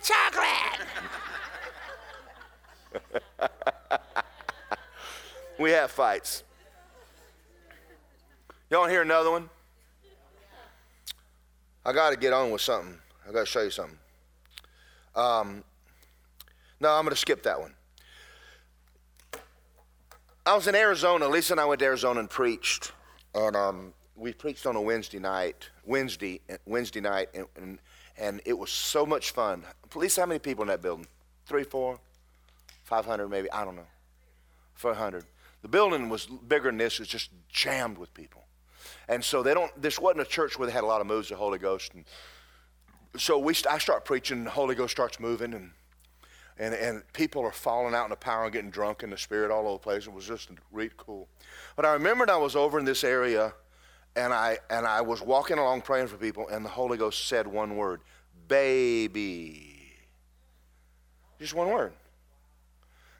[3.22, 4.24] chocolate.
[5.60, 6.42] we have fights.
[8.70, 9.50] You want to hear another one?
[11.84, 12.96] I got to get on with something.
[13.28, 13.98] I got to show you something.
[15.14, 15.62] Um,
[16.80, 17.74] no, I'm going to skip that one.
[20.46, 21.28] I was in Arizona.
[21.28, 22.92] Lisa and I went to Arizona and preached,
[23.34, 25.68] and um, we preached on a Wednesday night.
[25.84, 27.78] Wednesday, Wednesday night, and, and
[28.16, 29.64] and it was so much fun.
[29.94, 31.06] Lisa, how many people in that building?
[31.46, 31.98] Three, four,
[32.84, 33.50] five hundred, maybe.
[33.52, 33.86] I don't know.
[34.74, 35.24] Four hundred.
[35.62, 36.94] The building was bigger than this.
[36.94, 38.44] It was just jammed with people.
[39.08, 39.70] And so they don't.
[39.80, 41.92] This wasn't a church where they had a lot of moves of the Holy Ghost.
[41.94, 42.04] And
[43.16, 45.72] so we, I start preaching, the Holy Ghost starts moving, and
[46.58, 49.50] and and people are falling out in the power and getting drunk in the Spirit
[49.50, 50.06] all over the place.
[50.06, 51.28] It was just really cool.
[51.76, 53.52] But I remembered I was over in this area,
[54.14, 57.46] and I and I was walking along praying for people, and the Holy Ghost said
[57.46, 58.00] one word,
[58.48, 59.70] "Baby."
[61.40, 61.94] Just one word.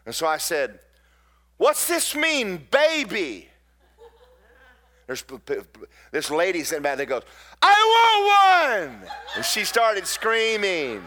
[0.05, 0.81] And so I said,
[1.61, 3.51] "What's this mean, baby?"
[5.07, 5.25] There's
[6.11, 7.25] this lady sitting back there goes,
[7.61, 9.11] I want one!
[9.35, 11.03] And she started screaming.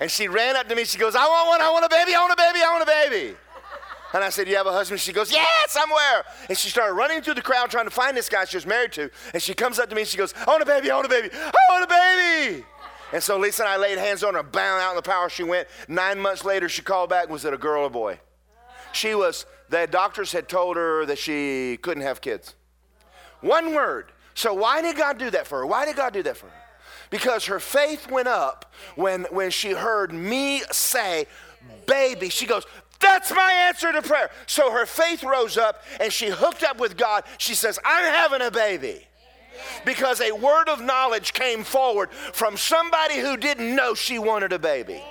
[0.00, 0.84] And she ran up to me.
[0.84, 1.60] She goes, I want one.
[1.60, 2.14] I want a baby.
[2.14, 2.60] I want a baby.
[2.64, 3.36] I want a baby.
[4.14, 4.98] And I said, You have a husband?
[4.98, 6.24] She goes, Yeah, somewhere.
[6.48, 8.92] And she started running through the crowd trying to find this guy she was married
[8.92, 9.10] to.
[9.34, 10.90] And she comes up to me and she goes, I want a baby.
[10.90, 11.28] I want a baby.
[11.32, 12.64] I want a baby.
[13.12, 15.44] And so Lisa and I laid hands on her, bound out in the power she
[15.44, 15.68] went.
[15.86, 17.28] Nine months later, she called back.
[17.28, 18.18] Was it a girl or a boy?
[18.96, 22.54] She was, the doctors had told her that she couldn't have kids.
[23.40, 24.12] One word.
[24.34, 25.66] So why did God do that for her?
[25.66, 26.52] Why did God do that for her?
[27.10, 31.26] Because her faith went up when, when she heard me say,
[31.86, 32.28] baby.
[32.28, 32.64] She goes,
[32.98, 34.30] that's my answer to prayer.
[34.46, 37.24] So her faith rose up and she hooked up with God.
[37.38, 39.06] She says, I'm having a baby.
[39.84, 44.58] Because a word of knowledge came forward from somebody who didn't know she wanted a
[44.58, 45.02] baby.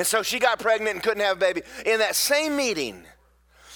[0.00, 1.60] And so she got pregnant and couldn't have a baby.
[1.84, 3.04] In that same meeting,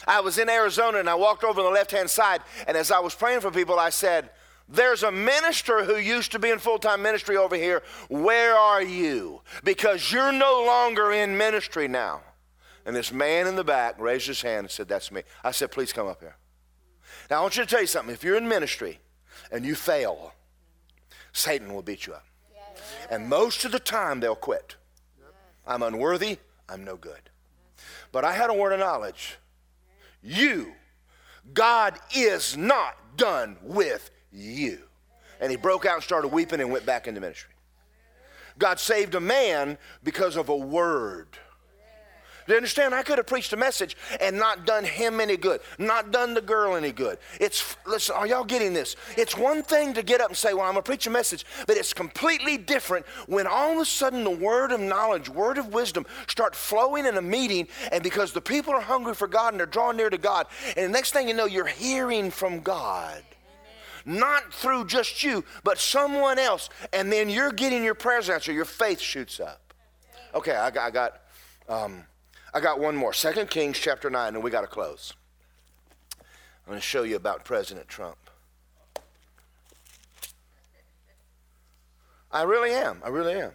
[0.08, 2.90] I was in Arizona and I walked over on the left hand side, and as
[2.90, 4.30] I was praying for people, I said,
[4.66, 7.82] There's a minister who used to be in full time ministry over here.
[8.08, 9.42] Where are you?
[9.64, 12.22] Because you're no longer in ministry now.
[12.86, 15.24] And this man in the back raised his hand and said, That's me.
[15.44, 16.36] I said, Please come up here.
[17.28, 18.14] Now, I want you to tell you something.
[18.14, 18.98] If you're in ministry
[19.52, 20.32] and you fail,
[21.34, 22.24] Satan will beat you up.
[23.10, 24.76] And most of the time, they'll quit.
[25.66, 26.38] I'm unworthy.
[26.68, 27.30] I'm no good.
[28.12, 29.36] But I had a word of knowledge
[30.22, 30.72] you.
[31.52, 34.78] God is not done with you.
[35.40, 37.50] And he broke out and started weeping and went back into ministry.
[38.58, 41.28] God saved a man because of a word.
[42.46, 42.94] Do you understand?
[42.94, 46.42] I could have preached a message and not done him any good, not done the
[46.42, 47.18] girl any good.
[47.40, 48.96] It's, listen, are y'all getting this?
[49.16, 51.46] It's one thing to get up and say, well, I'm going to preach a message,
[51.66, 55.72] but it's completely different when all of a sudden the word of knowledge, word of
[55.72, 59.60] wisdom start flowing in a meeting, and because the people are hungry for God and
[59.60, 63.22] they're drawing near to God, and the next thing you know, you're hearing from God
[64.06, 66.68] not through just you, but someone else.
[66.92, 68.52] And then you're getting your prayers answered.
[68.52, 69.72] Your faith shoots up.
[70.34, 71.20] Okay, I got, I got
[71.70, 72.04] um,
[72.54, 73.12] I got one more.
[73.12, 75.12] Second Kings chapter 9, and we got to close.
[76.20, 78.16] I'm going to show you about President Trump.
[82.30, 83.02] I really am.
[83.04, 83.52] I really am.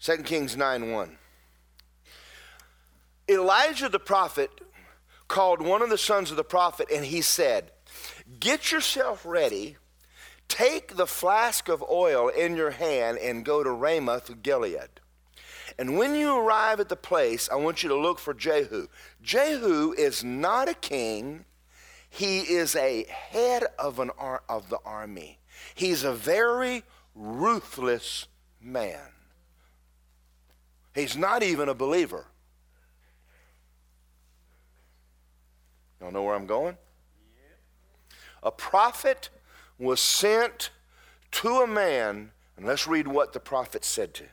[0.00, 1.18] Second Kings 9 1.
[3.28, 4.50] Elijah the prophet
[5.28, 7.70] called one of the sons of the prophet and he said,
[8.38, 9.78] Get yourself ready
[10.54, 15.00] Take the flask of oil in your hand and go to Ramoth Gilead.
[15.76, 18.86] And when you arrive at the place, I want you to look for Jehu.
[19.20, 21.44] Jehu is not a king,
[22.08, 25.40] he is a head of, an ar- of the army.
[25.74, 26.84] He's a very
[27.16, 28.28] ruthless
[28.60, 29.08] man.
[30.94, 32.26] He's not even a believer.
[36.00, 36.76] Y'all know where I'm going?
[38.44, 39.30] A prophet
[39.78, 40.70] was sent
[41.32, 44.30] to a man, and let's read what the prophet said to him.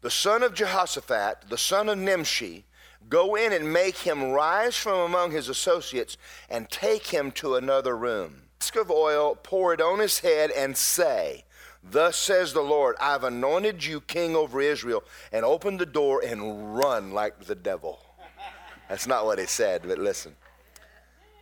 [0.00, 2.64] The son of Jehoshaphat, the son of Nimshi,
[3.08, 6.16] go in and make him rise from among his associates
[6.50, 8.42] and take him to another room.
[8.60, 11.44] Ask of oil, pour it on his head, and say,
[11.82, 16.76] Thus says the Lord, I've anointed you king over Israel, and open the door and
[16.76, 18.00] run like the devil.
[18.88, 20.36] That's not what he said, but listen.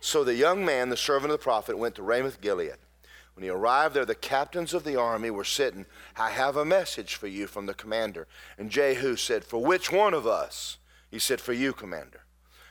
[0.01, 2.77] So the young man, the servant of the prophet, went to Ramoth Gilead.
[3.35, 5.85] When he arrived there, the captains of the army were sitting.
[6.17, 8.27] I have a message for you from the commander.
[8.57, 10.77] And Jehu said, For which one of us?
[11.11, 12.23] He said, For you, commander.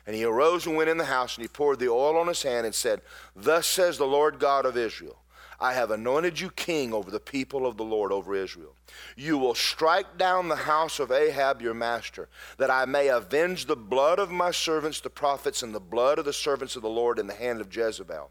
[0.07, 2.43] And he arose and went in the house, and he poured the oil on his
[2.43, 3.01] hand and said,
[3.37, 5.23] Thus says the Lord God of Israel.
[5.61, 8.75] I have anointed you king over the people of the Lord over Israel.
[9.15, 13.77] You will strike down the house of Ahab your master, that I may avenge the
[13.77, 17.19] blood of my servants the prophets and the blood of the servants of the Lord
[17.19, 18.31] in the hand of Jezebel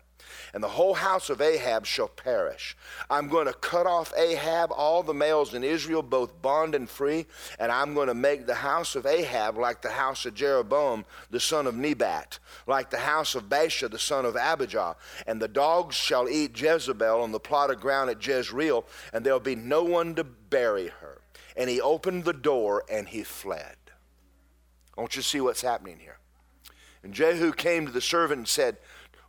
[0.53, 2.75] and the whole house of Ahab shall perish.
[3.09, 7.25] I'm going to cut off Ahab, all the males in Israel, both bond and free,
[7.59, 11.39] and I'm going to make the house of Ahab like the house of Jeroboam, the
[11.39, 14.95] son of Nebat, like the house of Baasha, the son of Abijah.
[15.27, 19.39] And the dogs shall eat Jezebel on the plot of ground at Jezreel, and there'll
[19.39, 21.21] be no one to bury her.
[21.55, 23.75] And he opened the door and he fled.
[24.99, 26.17] Want you see what's happening here.
[27.03, 28.77] And Jehu came to the servant and said,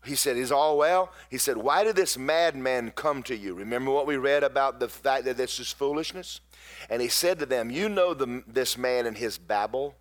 [0.04, 1.12] he said, Is all well?
[1.28, 3.54] He said, Why did this madman come to you?
[3.54, 6.40] Remember what we read about the fact that this is foolishness?
[6.88, 9.94] And he said to them, You know the, this man and his babble?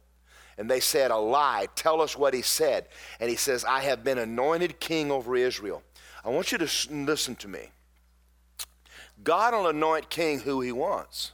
[0.57, 1.67] And they said, A lie.
[1.75, 2.87] Tell us what he said.
[3.19, 5.83] And he says, I have been anointed king over Israel.
[6.23, 7.69] I want you to listen to me.
[9.21, 11.33] God will anoint king who he wants.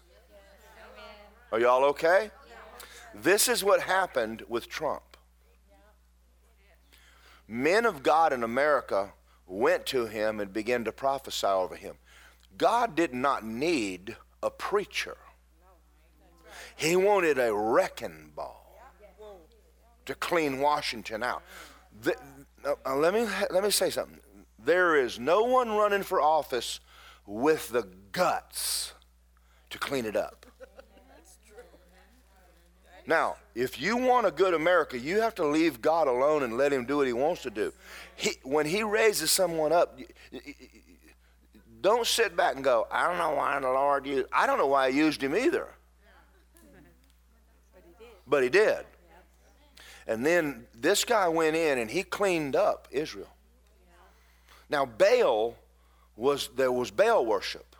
[1.51, 2.31] Are y'all okay?
[3.13, 5.14] This is what happened with Trump
[7.47, 9.13] men of God in America
[9.47, 11.95] went to him and began to prophesy over him.
[12.57, 15.17] God did not need a preacher,
[16.75, 18.61] he wanted a wrecking ball
[20.05, 21.41] to clean Washington out.
[22.01, 22.15] The,
[22.63, 24.19] uh, let, me, let me say something.
[24.63, 26.79] There is no one running for office
[27.25, 28.93] with the guts
[29.69, 30.44] to clean it up.
[33.07, 36.73] Now, if you want a good America, you have to leave God alone and let
[36.73, 37.71] Him do what He wants to do.
[38.15, 39.99] He, when He raises someone up,
[41.81, 44.27] don't sit back and go, I don't know why the Lord used.
[44.33, 45.67] I don't know why He used him either.
[48.27, 48.85] But He did.
[50.07, 53.29] And then this guy went in and he cleaned up Israel.
[54.69, 55.55] Now Baal
[56.15, 57.75] was there was Baal worship.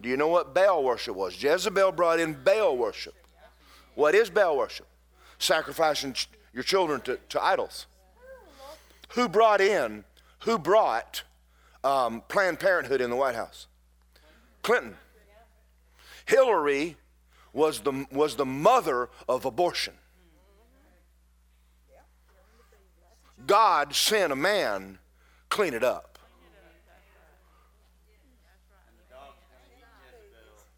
[0.00, 1.40] Do you know what Baal worship was?
[1.40, 3.14] Jezebel brought in Baal worship.
[3.98, 4.86] What is Baal worship?
[5.40, 7.86] Sacrificing ch- your children to, to idols.
[9.08, 10.04] Who brought in,
[10.42, 11.24] who brought
[11.82, 13.66] um, Planned Parenthood in the White House?
[14.62, 14.94] Clinton.
[16.26, 16.96] Hillary
[17.52, 19.94] was the, was the mother of abortion.
[23.48, 25.00] God sent a man
[25.48, 26.20] clean it up.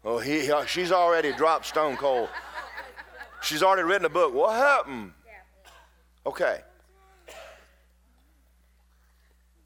[0.03, 2.27] Oh, he, she's already dropped stone cold.
[3.41, 4.33] She's already written a book.
[4.33, 5.13] What happened?
[6.25, 6.59] Okay.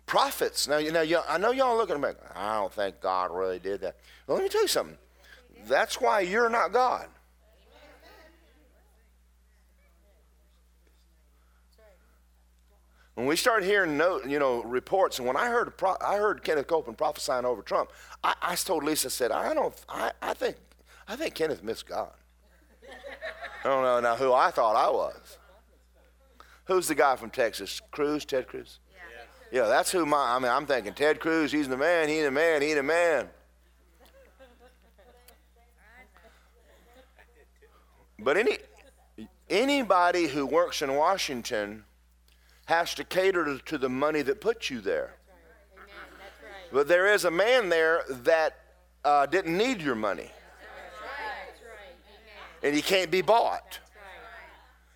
[0.06, 0.68] Prophets.
[0.68, 2.10] Now, you know, I know y'all looking at me.
[2.34, 3.98] I don't think God really did that.
[4.28, 4.98] Well, let me tell you something.
[5.68, 7.08] That's why you're not God.
[13.16, 13.98] When we started hearing
[14.30, 17.92] you know reports, and when I heard I heard Kenneth Copeland prophesying over Trump,
[18.24, 20.58] I, I told Lisa, said, I don't, I, I think,
[21.08, 22.12] I think Kenneth missed God.
[23.66, 25.40] I don't know now who I thought I was.
[26.66, 27.82] Who's the guy from Texas?
[27.90, 28.78] Cruz, Ted Cruz?
[29.52, 29.62] Yeah.
[29.62, 32.32] yeah, that's who my, I mean, I'm thinking Ted Cruz, he's the man, he's the
[32.32, 33.28] man, he's the man.
[38.20, 38.60] But any,
[39.50, 41.86] anybody who works in Washington
[42.66, 45.16] has to cater to the money that puts you there.
[46.72, 48.60] But there is a man there that
[49.04, 50.30] uh, didn't need your money
[52.66, 53.80] and he can't be bought.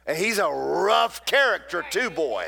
[0.07, 2.47] And he's a rough character, too, boy.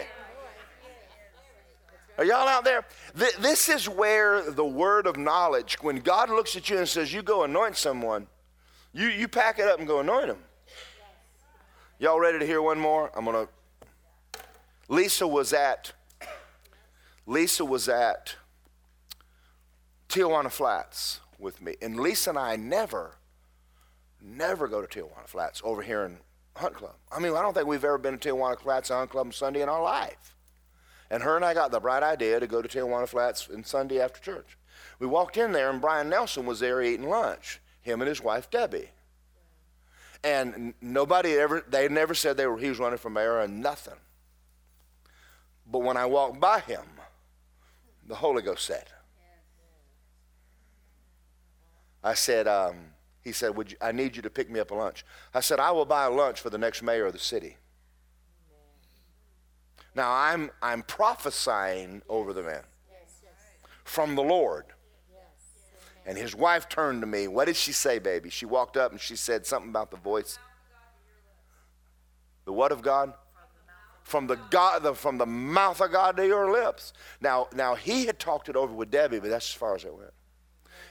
[2.18, 2.84] Are y'all out there?
[3.14, 7.22] This is where the word of knowledge, when God looks at you and says, You
[7.22, 8.26] go anoint someone,
[8.94, 10.40] you, you pack it up and go anoint them.
[12.00, 13.12] Y'all ready to hear one more?
[13.16, 14.42] I'm going to.
[14.90, 15.94] Lisa was at.
[17.28, 18.38] Lisa was at
[20.10, 21.76] Tijuana Flats with me.
[21.80, 23.18] And Lisa and I never
[24.22, 26.18] never go to Tijuana Flats over here in
[26.56, 26.96] Hunt Club.
[27.12, 29.62] I mean, I don't think we've ever been to Tijuana Flats Hunt Club on Sunday
[29.62, 30.36] in our life.
[31.10, 34.00] And her and I got the bright idea to go to Tijuana Flats on Sunday
[34.00, 34.58] after church.
[35.00, 38.50] We walked in there, and Brian Nelson was there eating lunch, him and his wife,
[38.50, 38.90] Debbie.
[40.24, 43.96] And nobody ever, they never said they were, he was running for mayor and nothing.
[45.70, 46.84] But when I walked by him,
[48.08, 48.86] the Holy Ghost said,
[52.04, 52.91] I said, um,
[53.24, 55.06] he said, Would you, I need you to pick me up a lunch.
[55.34, 57.58] I said, I will buy a lunch for the next mayor of the city.
[59.94, 62.64] Now I'm, I'm prophesying over the man
[63.84, 64.66] from the Lord.
[66.06, 67.28] And his wife turned to me.
[67.28, 68.30] What did she say, baby?
[68.30, 70.40] She walked up and she said something about the voice.
[72.46, 73.14] The what of God?
[74.02, 76.94] From the God, the, from the mouth of God to your lips.
[77.22, 79.94] Now, now he had talked it over with Debbie, but that's as far as it
[79.94, 80.12] went.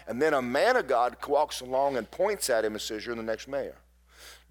[0.06, 3.14] And then a man of God walks along and points at him and says, "You're
[3.14, 3.76] the next mayor."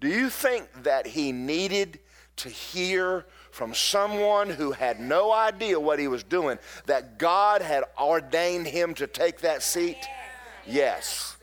[0.00, 2.00] Do you think that he needed
[2.36, 7.84] to hear from someone who had no idea what he was doing that God had
[7.98, 9.98] ordained him to take that seat?
[10.66, 11.36] Yes.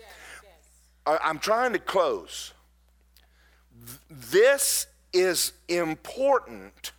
[1.06, 2.54] I'm trying to close.
[4.10, 6.92] This is important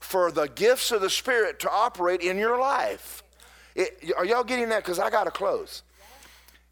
[0.00, 3.22] for the gifts of the Spirit to operate in your life.
[3.74, 4.82] It, are y'all getting that?
[4.82, 5.82] Because I got to close.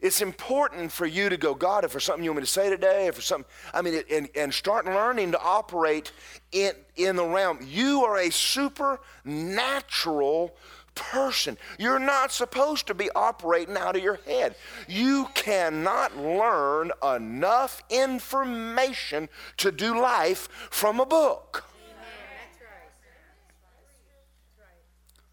[0.06, 2.70] It's important for you to go, God, if there's something you want me to say
[2.70, 6.12] today, if there's something, I mean, and, and start learning to operate
[6.52, 7.58] in, in the realm.
[7.68, 10.54] You are a supernatural
[10.94, 11.58] person.
[11.76, 14.54] You're not supposed to be operating out of your head.
[14.86, 21.64] You cannot learn enough information to do life from a book.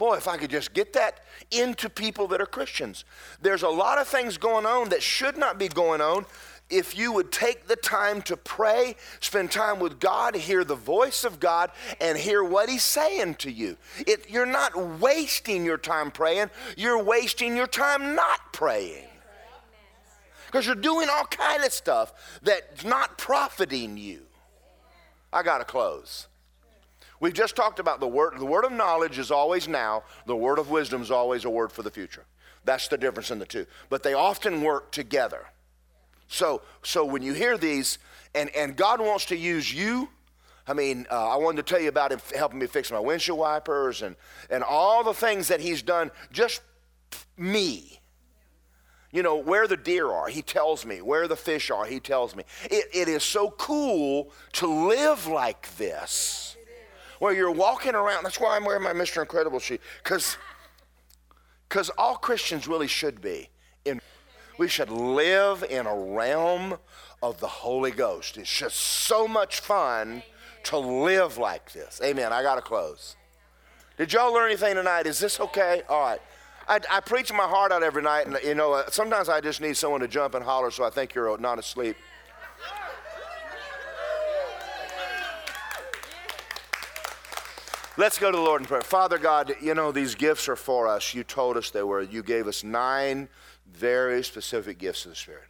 [0.03, 3.05] Boy, if I could just get that into people that are Christians.
[3.41, 6.25] There's a lot of things going on that should not be going on
[6.69, 11.23] if you would take the time to pray, spend time with God, hear the voice
[11.23, 13.77] of God, and hear what He's saying to you.
[13.99, 19.07] It, you're not wasting your time praying, you're wasting your time not praying.
[20.47, 24.23] Because you're doing all kind of stuff that's not profiting you.
[25.31, 26.27] I got to close.
[27.23, 28.37] We've just talked about the word.
[28.37, 30.03] The word of knowledge is always now.
[30.25, 32.25] The word of wisdom is always a word for the future.
[32.65, 33.65] That's the difference in the two.
[33.87, 35.45] But they often work together.
[36.27, 37.97] So, so when you hear these,
[38.35, 40.09] and, and God wants to use you,
[40.67, 43.39] I mean, uh, I wanted to tell you about him helping me fix my windshield
[43.39, 44.17] wipers and,
[44.49, 46.61] and all the things that he's done, just
[47.37, 48.01] me.
[49.13, 51.01] You know, where the deer are, he tells me.
[51.01, 52.43] Where the fish are, he tells me.
[52.65, 56.57] It, it is so cool to live like this
[57.23, 58.25] where you're walking around.
[58.25, 59.21] That's why I'm wearing my Mr.
[59.21, 59.79] Incredible sheet.
[60.03, 60.35] Because
[61.69, 63.47] because all Christians really should be.
[63.85, 64.01] In,
[64.59, 66.77] we should live in a realm
[67.21, 68.35] of the Holy Ghost.
[68.35, 70.21] It's just so much fun
[70.65, 72.01] to live like this.
[72.03, 72.33] Amen.
[72.33, 73.15] I got to close.
[73.97, 75.07] Did y'all learn anything tonight?
[75.07, 75.81] Is this okay?
[75.87, 76.19] All right.
[76.67, 79.61] I, I, preach my heart out every night, and you know, uh, sometimes I just
[79.61, 81.95] need someone to jump and holler so I think you're not asleep.
[87.95, 88.81] Let's go to the Lord in prayer.
[88.81, 91.13] Father God, you know, these gifts are for us.
[91.13, 92.01] You told us they were.
[92.01, 93.29] You gave us nine
[93.71, 95.43] very specific gifts of the Spirit.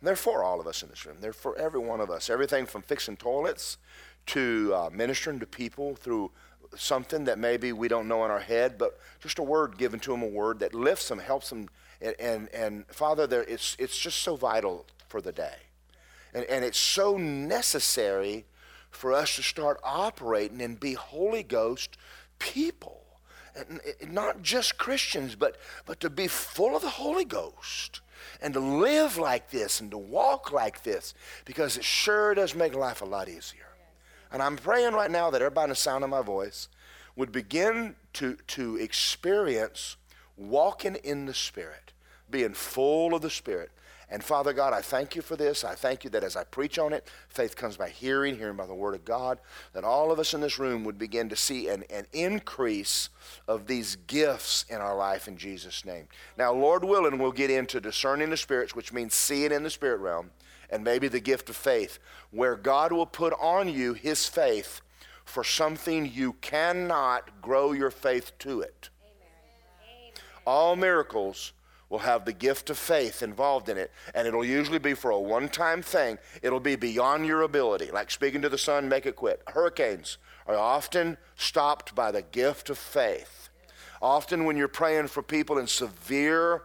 [0.00, 1.18] And they're for all of us in this room.
[1.20, 2.28] They're for every one of us.
[2.28, 3.78] Everything from fixing toilets
[4.26, 6.32] to uh, ministering to people through
[6.76, 10.10] something that maybe we don't know in our head, but just a word given to
[10.10, 11.68] them, a word that lifts them, helps them.
[12.00, 15.54] And, and, and Father, it's, it's just so vital for the day.
[16.34, 18.44] And, and it's so necessary
[18.90, 21.96] for us to start operating and be Holy Ghost
[22.38, 23.02] people.
[23.54, 23.80] And
[24.12, 28.00] not just Christians, but, but to be full of the Holy Ghost
[28.40, 31.14] and to live like this and to walk like this
[31.44, 33.66] because it sure does make life a lot easier.
[34.32, 36.68] And I'm praying right now that everybody in the sound of my voice
[37.16, 39.96] would begin to, to experience
[40.36, 41.92] walking in the Spirit,
[42.30, 43.70] being full of the Spirit,
[44.10, 45.62] and Father God, I thank you for this.
[45.62, 48.66] I thank you that as I preach on it, faith comes by hearing, hearing by
[48.66, 49.38] the Word of God,
[49.72, 53.08] that all of us in this room would begin to see an, an increase
[53.46, 56.08] of these gifts in our life in Jesus' name.
[56.36, 59.98] Now, Lord willing, we'll get into discerning the spirits, which means seeing in the spirit
[59.98, 60.32] realm,
[60.68, 62.00] and maybe the gift of faith,
[62.32, 64.80] where God will put on you His faith
[65.24, 68.90] for something you cannot grow your faith to it.
[69.04, 70.12] Amen.
[70.44, 71.52] All miracles
[71.90, 75.20] will have the gift of faith involved in it, and it'll usually be for a
[75.20, 76.16] one time thing.
[76.40, 79.42] It'll be beyond your ability, like speaking to the sun, make it quit.
[79.48, 83.50] Hurricanes are often stopped by the gift of faith.
[84.00, 86.62] Often, when you're praying for people in severe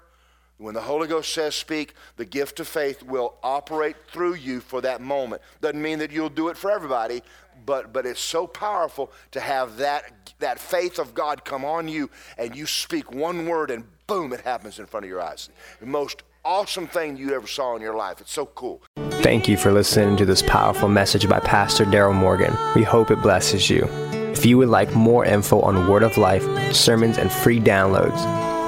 [0.57, 4.80] when the Holy Ghost says speak, the gift of faith will operate through you for
[4.81, 5.41] that moment.
[5.60, 7.23] Doesn't mean that you'll do it for everybody,
[7.65, 12.10] but, but it's so powerful to have that, that faith of God come on you
[12.38, 15.49] and you speak one word and boom, it happens in front of your eyes.
[15.80, 18.22] The most awesome thing you ever saw in your life.
[18.22, 18.82] It's so cool.
[19.22, 22.56] Thank you for listening to this powerful message by Pastor Daryl Morgan.
[22.76, 23.88] We hope it blesses you.
[24.32, 28.22] If you would like more info on Word of Life, sermons, and free downloads,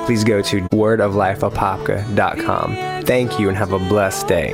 [0.05, 4.53] please go to wordoflifeapopka.com Thank you and have a blessed day.